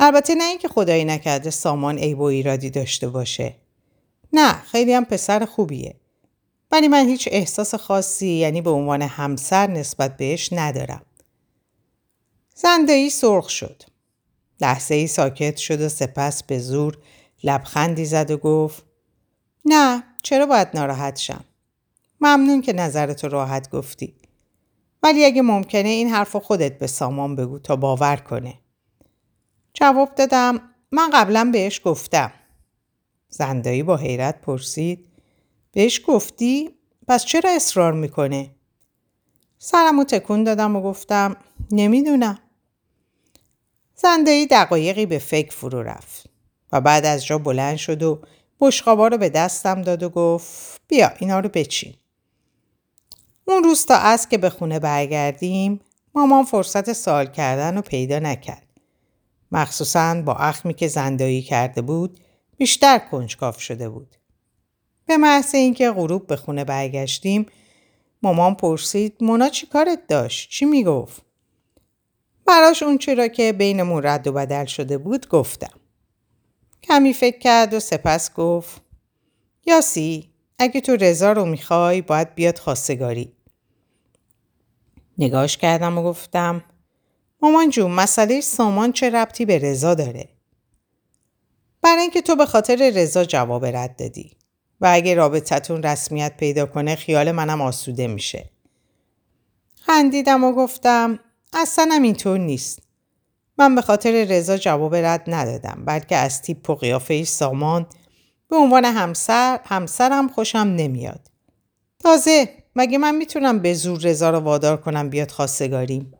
البته 0.00 0.34
نه 0.34 0.44
اینکه 0.44 0.68
خدایی 0.68 1.04
نکرده 1.04 1.50
سامان 1.50 1.98
عیب 1.98 2.20
و 2.20 2.24
ایرادی 2.24 2.70
داشته 2.70 3.08
باشه. 3.08 3.54
نه 4.32 4.52
خیلی 4.52 4.92
هم 4.92 5.04
پسر 5.04 5.44
خوبیه 5.44 5.94
ولی 6.72 6.88
من 6.88 7.06
هیچ 7.06 7.28
احساس 7.32 7.74
خاصی 7.74 8.28
یعنی 8.28 8.60
به 8.60 8.70
عنوان 8.70 9.02
همسر 9.02 9.66
نسبت 9.66 10.16
بهش 10.16 10.52
ندارم 10.52 11.02
زندهی 12.54 13.10
سرخ 13.10 13.48
شد 13.48 13.82
لحظه 14.60 14.94
ای 14.94 15.06
ساکت 15.06 15.56
شد 15.56 15.80
و 15.80 15.88
سپس 15.88 16.42
به 16.42 16.58
زور 16.58 16.98
لبخندی 17.44 18.04
زد 18.04 18.30
و 18.30 18.36
گفت 18.36 18.84
نه 19.64 20.02
چرا 20.22 20.46
باید 20.46 20.68
ناراحت 20.74 21.16
شم؟ 21.16 21.44
ممنون 22.20 22.60
که 22.62 22.72
نظرتو 22.72 23.28
راحت 23.28 23.70
گفتی. 23.70 24.14
ولی 25.02 25.24
اگه 25.24 25.42
ممکنه 25.42 25.88
این 25.88 26.08
حرف 26.08 26.36
خودت 26.36 26.78
به 26.78 26.86
سامان 26.86 27.36
بگو 27.36 27.58
تا 27.58 27.76
باور 27.76 28.16
کنه. 28.16 28.54
جواب 29.74 30.14
دادم 30.14 30.60
من 30.92 31.10
قبلا 31.12 31.50
بهش 31.52 31.80
گفتم. 31.84 32.32
زندایی 33.28 33.82
با 33.82 33.96
حیرت 33.96 34.40
پرسید 34.40 35.08
بهش 35.72 36.00
گفتی؟ 36.06 36.70
پس 37.08 37.24
چرا 37.24 37.50
اصرار 37.50 37.92
می‌کنه؟ 37.92 38.50
سرمو 39.58 40.04
تکون 40.04 40.44
دادم 40.44 40.76
و 40.76 40.82
گفتم 40.82 41.36
نمی‌دونم. 41.72 42.38
زندهی 43.94 44.46
دقایقی 44.46 45.06
به 45.06 45.18
فکر 45.18 45.52
فرو 45.52 45.82
رفت 45.82 46.30
و 46.72 46.80
بعد 46.80 47.06
از 47.06 47.26
جا 47.26 47.38
بلند 47.38 47.76
شد 47.76 48.02
و 48.02 48.22
بشقابا 48.60 49.08
رو 49.08 49.18
به 49.18 49.28
دستم 49.28 49.82
داد 49.82 50.02
و 50.02 50.08
گفت 50.08 50.80
بیا 50.88 51.12
اینا 51.18 51.40
رو 51.40 51.48
بچین. 51.48 51.94
اون 53.44 53.64
روز 53.64 53.86
تا 53.86 53.94
از 53.94 54.28
که 54.28 54.38
به 54.38 54.50
خونه 54.50 54.78
برگردیم 54.78 55.80
مامان 56.14 56.44
فرصت 56.44 56.92
سوال 56.92 57.26
کردن 57.26 57.76
رو 57.76 57.82
پیدا 57.82 58.18
نکرد. 58.18 58.66
مخصوصا 59.52 60.22
با 60.22 60.34
اخمی 60.34 60.74
که 60.74 60.88
زندایی 60.88 61.42
کرده 61.42 61.82
بود 61.82 62.20
بیشتر 62.56 62.98
کنجکاف 62.98 63.60
شده 63.60 63.88
بود. 63.88 64.16
به 65.06 65.16
محض 65.16 65.54
اینکه 65.54 65.90
غروب 65.90 66.26
به 66.26 66.36
خونه 66.36 66.64
برگشتیم 66.64 67.46
مامان 68.22 68.54
پرسید 68.54 69.16
مونا 69.20 69.48
چی 69.48 69.66
کارت 69.66 70.06
داشت؟ 70.08 70.50
چی 70.50 70.64
می‌گفت؟ 70.64 71.22
براش 72.46 72.82
اون 72.82 72.98
چرا 72.98 73.28
که 73.28 73.52
بینمون 73.52 74.06
رد 74.06 74.26
و 74.26 74.32
بدل 74.32 74.64
شده 74.64 74.98
بود 74.98 75.28
گفتم. 75.28 75.80
کمی 76.82 77.12
فکر 77.12 77.38
کرد 77.38 77.74
و 77.74 77.80
سپس 77.80 78.34
گفت 78.34 78.82
یاسی 79.66 80.30
اگه 80.58 80.80
تو 80.80 80.96
رضا 80.96 81.32
رو 81.32 81.44
می‌خوای 81.44 82.02
باید 82.02 82.34
بیاد 82.34 82.58
خواستگاری. 82.58 83.32
نگاش 85.18 85.56
کردم 85.56 85.98
و 85.98 86.02
گفتم 86.02 86.64
مامان 87.42 87.70
جون 87.70 87.90
مسئله 87.90 88.40
سامان 88.40 88.92
چه 88.92 89.10
ربطی 89.10 89.44
به 89.44 89.58
رضا 89.58 89.94
داره؟ 89.94 90.28
برای 91.86 92.02
اینکه 92.02 92.22
تو 92.22 92.36
به 92.36 92.46
خاطر 92.46 92.90
رضا 92.94 93.24
جواب 93.24 93.66
رد 93.66 93.96
دادی 93.96 94.36
و 94.80 94.90
اگه 94.92 95.14
رابطتون 95.14 95.82
رسمیت 95.82 96.36
پیدا 96.36 96.66
کنه 96.66 96.94
خیال 96.94 97.32
منم 97.32 97.60
آسوده 97.60 98.06
میشه. 98.06 98.50
خندیدم 99.80 100.44
و 100.44 100.52
گفتم 100.52 101.18
اصلا 101.52 101.88
هم 101.92 102.02
اینطور 102.02 102.38
نیست. 102.38 102.78
من 103.58 103.74
به 103.74 103.82
خاطر 103.82 104.24
رضا 104.24 104.56
جواب 104.56 104.94
رد 104.94 105.22
ندادم 105.26 105.82
بلکه 105.86 106.16
از 106.16 106.42
تیپ 106.42 106.70
و 106.70 106.74
قیافه 106.74 107.24
سامان 107.24 107.86
به 108.48 108.56
عنوان 108.56 108.84
همسر 108.84 109.60
همسرم 109.64 110.28
خوشم 110.28 110.58
نمیاد. 110.58 111.30
تازه 111.98 112.48
مگه 112.76 112.98
من 112.98 113.14
می‌تونم 113.14 113.58
به 113.58 113.74
زور 113.74 114.00
رضا 114.00 114.30
رو 114.30 114.38
وادار 114.38 114.76
کنم 114.76 115.10
بیاد 115.10 115.30
خواستگاریم؟ 115.30 116.12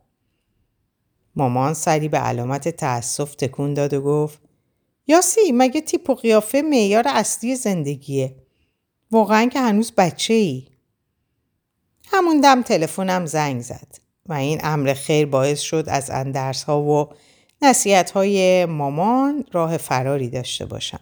مامان 1.35 1.73
سری 1.73 2.07
به 2.07 2.17
علامت 2.17 2.69
تأسف 2.69 3.35
تکون 3.35 3.73
داد 3.73 3.93
و 3.93 4.01
گفت 4.01 4.46
یاسی 5.07 5.51
مگه 5.53 5.81
تیپ 5.81 6.09
و 6.09 6.15
قیافه 6.15 6.61
معیار 6.61 7.07
اصلی 7.07 7.55
زندگیه؟ 7.55 8.35
واقعا 9.11 9.45
که 9.45 9.59
هنوز 9.59 9.91
بچه 9.91 10.33
ای 10.33 10.67
همون 12.07 12.41
دم 12.41 12.61
تلفنم 12.61 13.25
زنگ 13.25 13.61
زد 13.61 13.95
و 14.25 14.33
این 14.33 14.59
امر 14.63 14.93
خیر 14.93 15.25
باعث 15.25 15.59
شد 15.59 15.85
از 15.87 16.09
اندرس 16.09 16.63
ها 16.63 16.81
و 16.81 17.09
نصیحت 17.61 18.11
های 18.11 18.65
مامان 18.65 19.45
راه 19.51 19.77
فراری 19.77 20.29
داشته 20.29 20.65
باشم. 20.65 20.99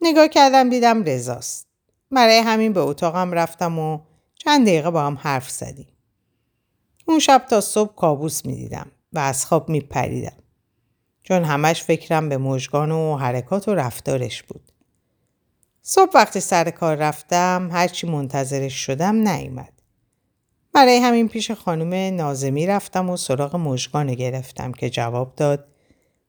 نگاه 0.00 0.28
کردم 0.28 0.70
دیدم 0.70 1.04
رزاست 1.04 1.66
برای 2.10 2.38
همین 2.38 2.72
به 2.72 2.80
اتاقم 2.80 3.32
رفتم 3.32 3.78
و 3.78 4.00
چند 4.34 4.66
دقیقه 4.66 4.90
با 4.90 5.02
هم 5.02 5.18
حرف 5.20 5.50
زدیم. 5.50 5.88
اون 7.06 7.18
شب 7.18 7.46
تا 7.50 7.60
صبح 7.60 7.94
کابوس 7.94 8.46
می 8.46 8.56
دیدم 8.56 8.90
و 9.12 9.18
از 9.18 9.46
خواب 9.46 9.68
می 9.68 9.80
پریدم. 9.80 10.36
چون 11.30 11.44
همش 11.44 11.82
فکرم 11.82 12.28
به 12.28 12.38
مژگان 12.38 12.90
و 12.90 13.16
حرکات 13.16 13.68
و 13.68 13.74
رفتارش 13.74 14.42
بود. 14.42 14.72
صبح 15.82 16.10
وقتی 16.14 16.40
سر 16.40 16.70
کار 16.70 16.96
رفتم 16.96 17.68
هرچی 17.72 18.06
منتظرش 18.06 18.74
شدم 18.74 19.28
نیومد. 19.28 19.72
برای 20.72 20.96
همین 20.96 21.28
پیش 21.28 21.50
خانم 21.50 22.16
نازمی 22.16 22.66
رفتم 22.66 23.10
و 23.10 23.16
سراغ 23.16 23.56
مژگان 23.56 24.14
گرفتم 24.14 24.72
که 24.72 24.90
جواب 24.90 25.34
داد 25.36 25.68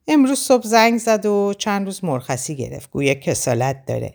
امروز 0.07 0.39
صبح 0.39 0.67
زنگ 0.67 0.99
زد 0.99 1.25
و 1.25 1.53
چند 1.57 1.85
روز 1.85 2.03
مرخصی 2.03 2.55
گرفت 2.55 2.91
گویا 2.91 3.13
کسالت 3.13 3.85
داره. 3.85 4.13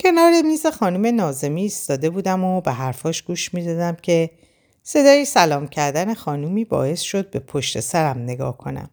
کنار 0.00 0.42
میز 0.42 0.66
خانم 0.66 1.14
نازمی 1.14 1.62
ایستاده 1.62 2.10
بودم 2.10 2.44
و 2.44 2.60
به 2.60 2.72
حرفاش 2.72 3.22
گوش 3.22 3.54
می‌دادم 3.54 3.96
که 4.02 4.30
صدای 4.82 5.24
سلام 5.24 5.68
کردن 5.68 6.14
خانومی 6.14 6.64
باعث 6.64 7.00
شد 7.00 7.30
به 7.30 7.38
پشت 7.38 7.80
سرم 7.80 8.18
نگاه 8.18 8.58
کنم. 8.58 8.90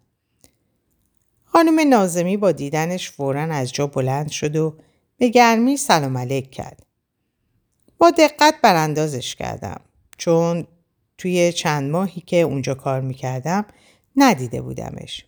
خانم 1.58 1.90
نازمی 1.90 2.38
با 2.38 2.52
دیدنش 2.52 3.12
فورا 3.12 3.42
از 3.42 3.74
جا 3.74 3.88
بلند 3.88 4.30
شد 4.30 4.56
و 4.56 4.78
به 5.18 5.30
گرمی 5.30 5.78
سلام 5.78 6.18
علیک 6.18 6.52
کرد. 6.52 6.86
با 7.98 8.12
دقت 8.12 8.56
براندازش 8.64 9.36
کردم 9.36 9.82
چون 10.18 10.68
توی 11.18 11.54
چند 11.54 11.92
ماهی 11.92 12.22
که 12.22 12.42
اونجا 12.42 12.74
کار 12.74 13.02
می‌کردم 13.02 13.66
ندیده 14.16 14.62
بودمش. 14.62 15.26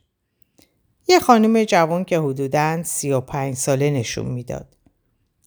یه 1.07 1.19
خانم 1.19 1.63
جوان 1.63 2.05
که 2.05 2.19
حدوداً 2.19 2.83
سی 2.83 3.11
و 3.11 3.21
پنج 3.21 3.55
ساله 3.55 3.91
نشون 3.91 4.25
می‌داد. 4.25 4.77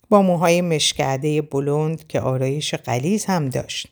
با 0.09 0.23
موهای 0.23 0.61
مشکرده 0.61 1.43
بلند 1.43 2.07
که 2.07 2.21
آرایش 2.21 2.75
قلیز 2.75 3.25
هم 3.25 3.49
داشت. 3.49 3.89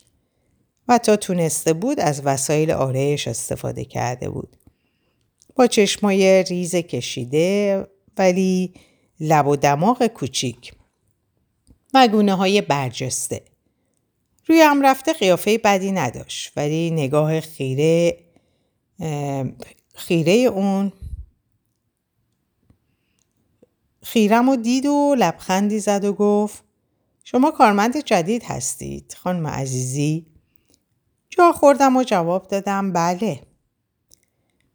و 0.89 0.99
تا 0.99 1.17
تونسته 1.17 1.73
بود 1.73 2.01
از 2.01 2.23
وسایل 2.25 2.71
آرایش 2.71 3.29
استفاده 3.29 3.85
کرده 3.85 4.31
بود. 4.31 4.57
با 5.57 5.67
چشمای 5.67 6.43
ریز 6.43 6.77
کشیده 6.77 7.87
ولی 8.19 8.75
لب 9.21 9.47
و 9.47 9.57
دماغ 9.57 10.07
کوچیک 10.07 10.73
و 11.95 12.09
های 12.37 12.61
برجسته. 12.61 13.43
روی 14.47 14.61
هم 14.61 14.87
رفته 14.87 15.13
قیافه 15.13 15.59
بدی 15.59 15.93
نداشت 15.93 16.53
ولی 16.57 16.91
نگاه 16.91 17.41
خیره 17.41 18.17
خیره 19.95 20.33
اون 20.33 20.93
خیرم 24.03 24.49
و 24.49 24.57
دید 24.57 24.87
و 24.87 25.15
لبخندی 25.19 25.79
زد 25.79 26.05
و 26.05 26.13
گفت 26.13 26.65
شما 27.25 27.51
کارمند 27.51 28.05
جدید 28.05 28.43
هستید 28.43 29.17
خانم 29.19 29.47
عزیزی 29.47 30.27
جا 31.29 31.53
خوردم 31.53 31.97
و 31.97 32.03
جواب 32.03 32.49
دادم 32.49 32.93
بله. 32.93 33.50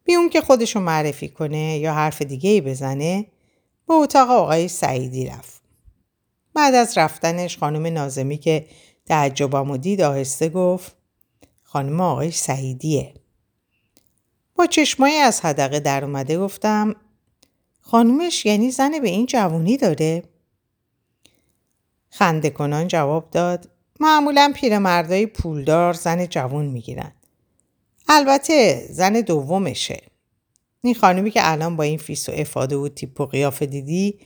بیون 0.05 0.29
که 0.29 0.41
خودشو 0.41 0.79
معرفی 0.79 1.29
کنه 1.29 1.77
یا 1.77 1.93
حرف 1.93 2.21
دیگه 2.21 2.49
ای 2.49 2.61
بزنه 2.61 3.25
به 3.87 3.93
اتاق 3.93 4.29
آقای 4.29 4.67
سعیدی 4.67 5.25
رفت. 5.25 5.61
بعد 6.53 6.75
از 6.75 6.97
رفتنش 6.97 7.57
خانم 7.57 7.85
نازمی 7.85 8.37
که 8.37 8.67
تعجبم 9.05 9.71
و 9.71 9.77
دید 9.77 10.01
آهسته 10.01 10.49
گفت 10.49 10.95
خانم 11.63 12.01
آقای 12.01 12.31
سعیدیه. 12.31 13.13
با 14.55 14.65
چشمایی 14.65 15.15
از 15.15 15.41
حدقه 15.41 15.79
در 15.79 16.05
اومده 16.05 16.37
گفتم 16.39 16.95
خانومش 17.81 18.45
یعنی 18.45 18.71
زن 18.71 18.99
به 18.99 19.09
این 19.09 19.25
جوونی 19.25 19.77
داره؟ 19.77 20.23
خنده 22.09 22.49
کنان 22.49 22.87
جواب 22.87 23.29
داد 23.31 23.69
معمولا 23.99 24.53
پیرمردای 24.55 25.25
پولدار 25.25 25.93
زن 25.93 26.25
جوون 26.25 26.65
می‌گیرن. 26.65 27.11
البته 28.07 28.87
زن 28.89 29.13
دومشه. 29.13 30.01
این 30.81 30.95
خانمی 30.95 31.31
که 31.31 31.51
الان 31.51 31.75
با 31.75 31.83
این 31.83 31.97
فیس 31.97 32.29
و 32.29 32.31
افاده 32.31 32.75
و 32.75 32.87
تیپ 32.87 33.21
و 33.21 33.25
قیافه 33.25 33.65
دیدی 33.65 34.19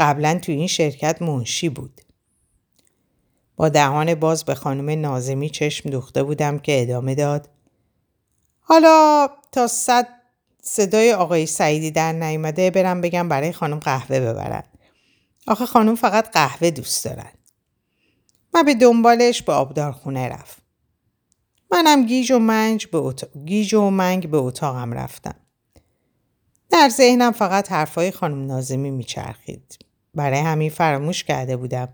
قبلا 0.00 0.38
تو 0.38 0.52
این 0.52 0.66
شرکت 0.66 1.22
منشی 1.22 1.68
بود. 1.68 2.00
با 3.56 3.68
دهان 3.68 4.14
باز 4.14 4.44
به 4.44 4.54
خانم 4.54 4.90
نازمی 5.00 5.50
چشم 5.50 5.90
دوخته 5.90 6.22
بودم 6.22 6.58
که 6.58 6.82
ادامه 6.82 7.14
داد. 7.14 7.48
حالا 8.60 9.28
تا 9.52 9.66
صد 9.66 10.08
صدای 10.62 11.12
آقای 11.12 11.46
سعیدی 11.46 11.90
در 11.90 12.12
نیامده 12.12 12.70
برم 12.70 13.00
بگم 13.00 13.28
برای 13.28 13.52
خانم 13.52 13.78
قهوه 13.78 14.20
ببرن. 14.20 14.62
آخه 15.46 15.66
خانم 15.66 15.94
فقط 15.94 16.30
قهوه 16.30 16.70
دوست 16.70 17.04
دارن. 17.04 17.32
و 18.54 18.64
به 18.64 18.74
دنبالش 18.74 19.42
به 19.42 19.52
آبدارخونه 19.52 20.28
رفت. 20.28 20.61
منم 21.72 22.06
گیج 22.06 22.32
و, 22.32 22.38
منج 22.38 22.86
به 22.86 23.14
گیج 23.44 23.74
و 23.74 23.90
منگ 23.90 24.30
به 24.30 24.36
اتاقم 24.36 24.92
رفتم. 24.92 25.34
در 26.70 26.88
ذهنم 26.88 27.32
فقط 27.32 27.72
حرفای 27.72 28.10
خانم 28.10 28.46
نازمی 28.46 28.90
میچرخید. 28.90 29.78
برای 30.14 30.38
همین 30.40 30.70
فراموش 30.70 31.24
کرده 31.24 31.56
بودم 31.56 31.88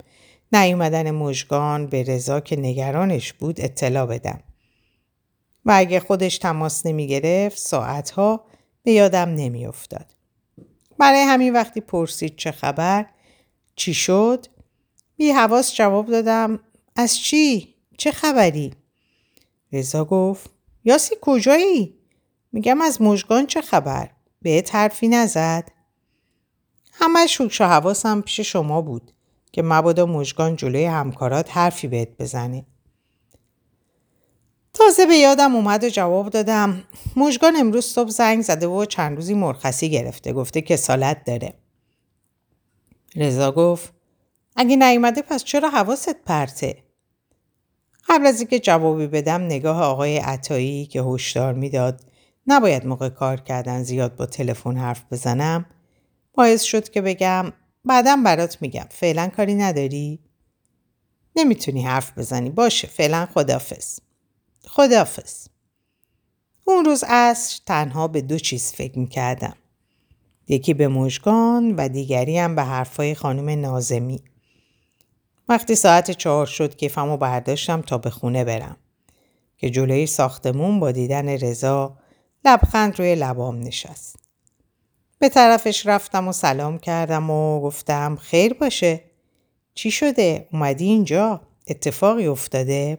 نیومدن 0.52 1.10
مژگان 1.10 1.86
به 1.86 2.02
رضا 2.02 2.40
که 2.40 2.56
نگرانش 2.56 3.32
بود 3.32 3.60
اطلاع 3.60 4.06
بدم. 4.06 4.40
و 5.64 5.72
اگه 5.74 6.00
خودش 6.00 6.38
تماس 6.38 6.86
نمی 6.86 7.06
گرفت 7.06 7.58
ساعتها 7.58 8.44
به 8.82 8.92
یادم 8.92 9.28
نمی 9.28 9.66
افتاد. 9.66 10.06
برای 10.98 11.20
همین 11.20 11.52
وقتی 11.52 11.80
پرسید 11.80 12.36
چه 12.36 12.50
خبر 12.50 13.06
چی 13.76 13.94
شد 13.94 14.46
بی 15.16 15.30
حواس 15.30 15.74
جواب 15.74 16.06
دادم 16.06 16.60
از 16.96 17.18
چی؟ 17.18 17.74
چه 17.98 18.12
خبری؟ 18.12 18.72
رضا 19.72 20.04
گفت 20.04 20.50
یاسی 20.84 21.14
کجایی؟ 21.20 21.94
میگم 22.52 22.80
از 22.80 23.02
مژگان 23.02 23.46
چه 23.46 23.60
خبر؟ 23.60 24.10
به 24.42 24.64
حرفی 24.72 25.08
نزد؟ 25.08 25.72
همه 26.92 27.26
شوکش 27.26 27.60
و 27.60 27.64
حواسم 27.64 28.20
پیش 28.20 28.40
شما 28.40 28.82
بود 28.82 29.12
که 29.52 29.62
مبادا 29.62 30.06
مژگان 30.06 30.56
جلوی 30.56 30.84
همکارات 30.84 31.56
حرفی 31.56 31.88
بهت 31.88 32.08
بزنه. 32.18 32.66
تازه 34.74 35.06
به 35.06 35.14
یادم 35.14 35.56
اومد 35.56 35.84
و 35.84 35.88
جواب 35.88 36.30
دادم 36.30 36.82
مژگان 37.16 37.56
امروز 37.56 37.84
صبح 37.84 38.10
زنگ 38.10 38.42
زده 38.42 38.66
و 38.66 38.84
چند 38.84 39.16
روزی 39.16 39.34
مرخصی 39.34 39.90
گرفته 39.90 40.32
گفته 40.32 40.62
کسالت 40.62 41.24
داره. 41.24 41.54
رضا 43.16 43.52
گفت 43.52 43.92
اگه 44.56 44.76
نیومده 44.76 45.22
پس 45.22 45.44
چرا 45.44 45.70
حواست 45.70 46.24
پرته؟ 46.24 46.84
قبل 48.08 48.26
از 48.26 48.40
اینکه 48.40 48.58
جوابی 48.58 49.06
بدم 49.06 49.42
نگاه 49.42 49.82
آقای 49.82 50.18
عطایی 50.18 50.86
که 50.86 51.02
هشدار 51.02 51.54
می‌داد 51.54 52.00
نباید 52.46 52.86
موقع 52.86 53.08
کار 53.08 53.40
کردن 53.40 53.82
زیاد 53.82 54.16
با 54.16 54.26
تلفن 54.26 54.76
حرف 54.76 55.04
بزنم 55.10 55.66
باعث 56.34 56.62
شد 56.62 56.88
که 56.88 57.02
بگم 57.02 57.52
بعدم 57.84 58.22
برات 58.22 58.62
میگم. 58.62 58.86
فعلا 58.90 59.28
کاری 59.36 59.54
نداری؟ 59.54 60.18
نمی‌تونی 61.36 61.82
حرف 61.82 62.18
بزنی. 62.18 62.50
باشه 62.50 62.88
فعلا 62.88 63.28
خدافز 63.34 63.98
خدافز 64.66 65.48
اون 66.64 66.84
روز 66.84 67.04
عصر 67.08 67.60
تنها 67.66 68.08
به 68.08 68.20
دو 68.20 68.38
چیز 68.38 68.72
فکر 68.72 68.98
می‌کردم. 68.98 69.56
یکی 70.48 70.74
به 70.74 70.88
مژگان 70.88 71.74
و 71.76 71.88
دیگری 71.88 72.38
هم 72.38 72.54
به 72.54 72.62
حرفای 72.62 73.14
خانم 73.14 73.60
نازمی. 73.60 74.22
وقتی 75.48 75.74
ساعت 75.74 76.10
چهار 76.10 76.46
شد 76.46 76.76
کیفمو 76.76 77.16
برداشتم 77.16 77.82
تا 77.82 77.98
به 77.98 78.10
خونه 78.10 78.44
برم 78.44 78.76
که 79.56 79.70
جلوی 79.70 80.06
ساختمون 80.06 80.80
با 80.80 80.92
دیدن 80.92 81.28
رضا 81.28 81.98
لبخند 82.44 82.98
روی 82.98 83.14
لبام 83.14 83.60
نشست. 83.60 84.16
به 85.18 85.28
طرفش 85.28 85.86
رفتم 85.86 86.28
و 86.28 86.32
سلام 86.32 86.78
کردم 86.78 87.30
و 87.30 87.60
گفتم 87.60 88.16
خیر 88.16 88.54
باشه. 88.54 89.00
چی 89.74 89.90
شده؟ 89.90 90.48
اومدی 90.52 90.84
اینجا؟ 90.84 91.40
اتفاقی 91.68 92.26
افتاده؟ 92.26 92.98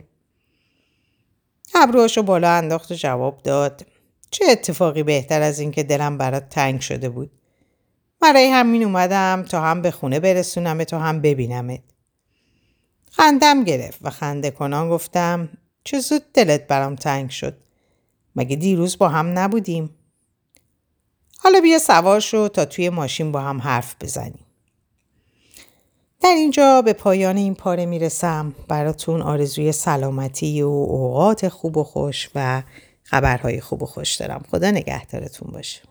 ابروهاشو 1.76 2.24
بالا 2.24 2.52
انداخت 2.52 2.92
و 2.92 2.96
جواب 2.96 3.42
داد. 3.44 3.86
چه 4.32 4.46
اتفاقی 4.50 5.04
بهتر 5.04 5.42
از 5.42 5.60
اینکه 5.60 5.84
دلم 5.84 6.18
برات 6.18 6.50
تنگ 6.50 6.82
شده 6.82 7.10
بود. 7.10 7.32
برای 8.22 8.48
همین 8.48 8.84
اومدم 8.84 9.46
تا 9.50 9.62
هم 9.62 9.82
به 9.82 9.92
خونه 9.92 10.20
برسونم 10.20 10.84
تا 10.84 11.00
هم 11.00 11.22
ببینمت. 11.22 11.80
خندم 13.20 13.64
گرفت 13.64 14.00
و 14.02 14.10
خنده 14.10 14.52
کنان 14.52 14.90
گفتم 14.90 15.50
چه 15.84 16.00
زود 16.00 16.22
دلت 16.34 16.68
برام 16.68 16.96
تنگ 16.96 17.30
شد. 17.30 17.58
مگه 18.36 18.56
دیروز 18.56 18.98
با 18.98 19.10
هم 19.10 19.40
نبودیم؟ 19.40 19.90
حالا 21.38 21.62
بیا 21.62 21.80
سوار 21.80 22.20
شو 22.20 22.48
تا 22.48 22.66
توی 22.66 22.90
ماشین 22.90 23.32
با 23.32 23.42
هم 23.42 23.62
حرف 23.62 23.96
بزنیم. 24.02 24.46
در 26.22 26.30
اینجا 26.30 26.82
به 26.82 26.94
پایان 26.94 27.38
این 27.38 27.56
پاره 27.56 27.86
می‌رسم 27.86 28.56
براتون 28.68 29.22
آرزوی 29.22 29.72
سلامتی 29.72 30.62
و 30.62 30.68
اوقات 30.68 31.48
خوب 31.48 31.78
و 31.78 31.84
خوش 31.84 32.30
و 32.36 32.64
خبرهای 33.04 33.62
خوب 33.62 33.84
و 33.84 33.86
خوش 33.86 34.16
دارم 34.16 34.46
خدا 34.52 34.72
نگهدارتون 34.72 35.52
باشه 35.52 35.89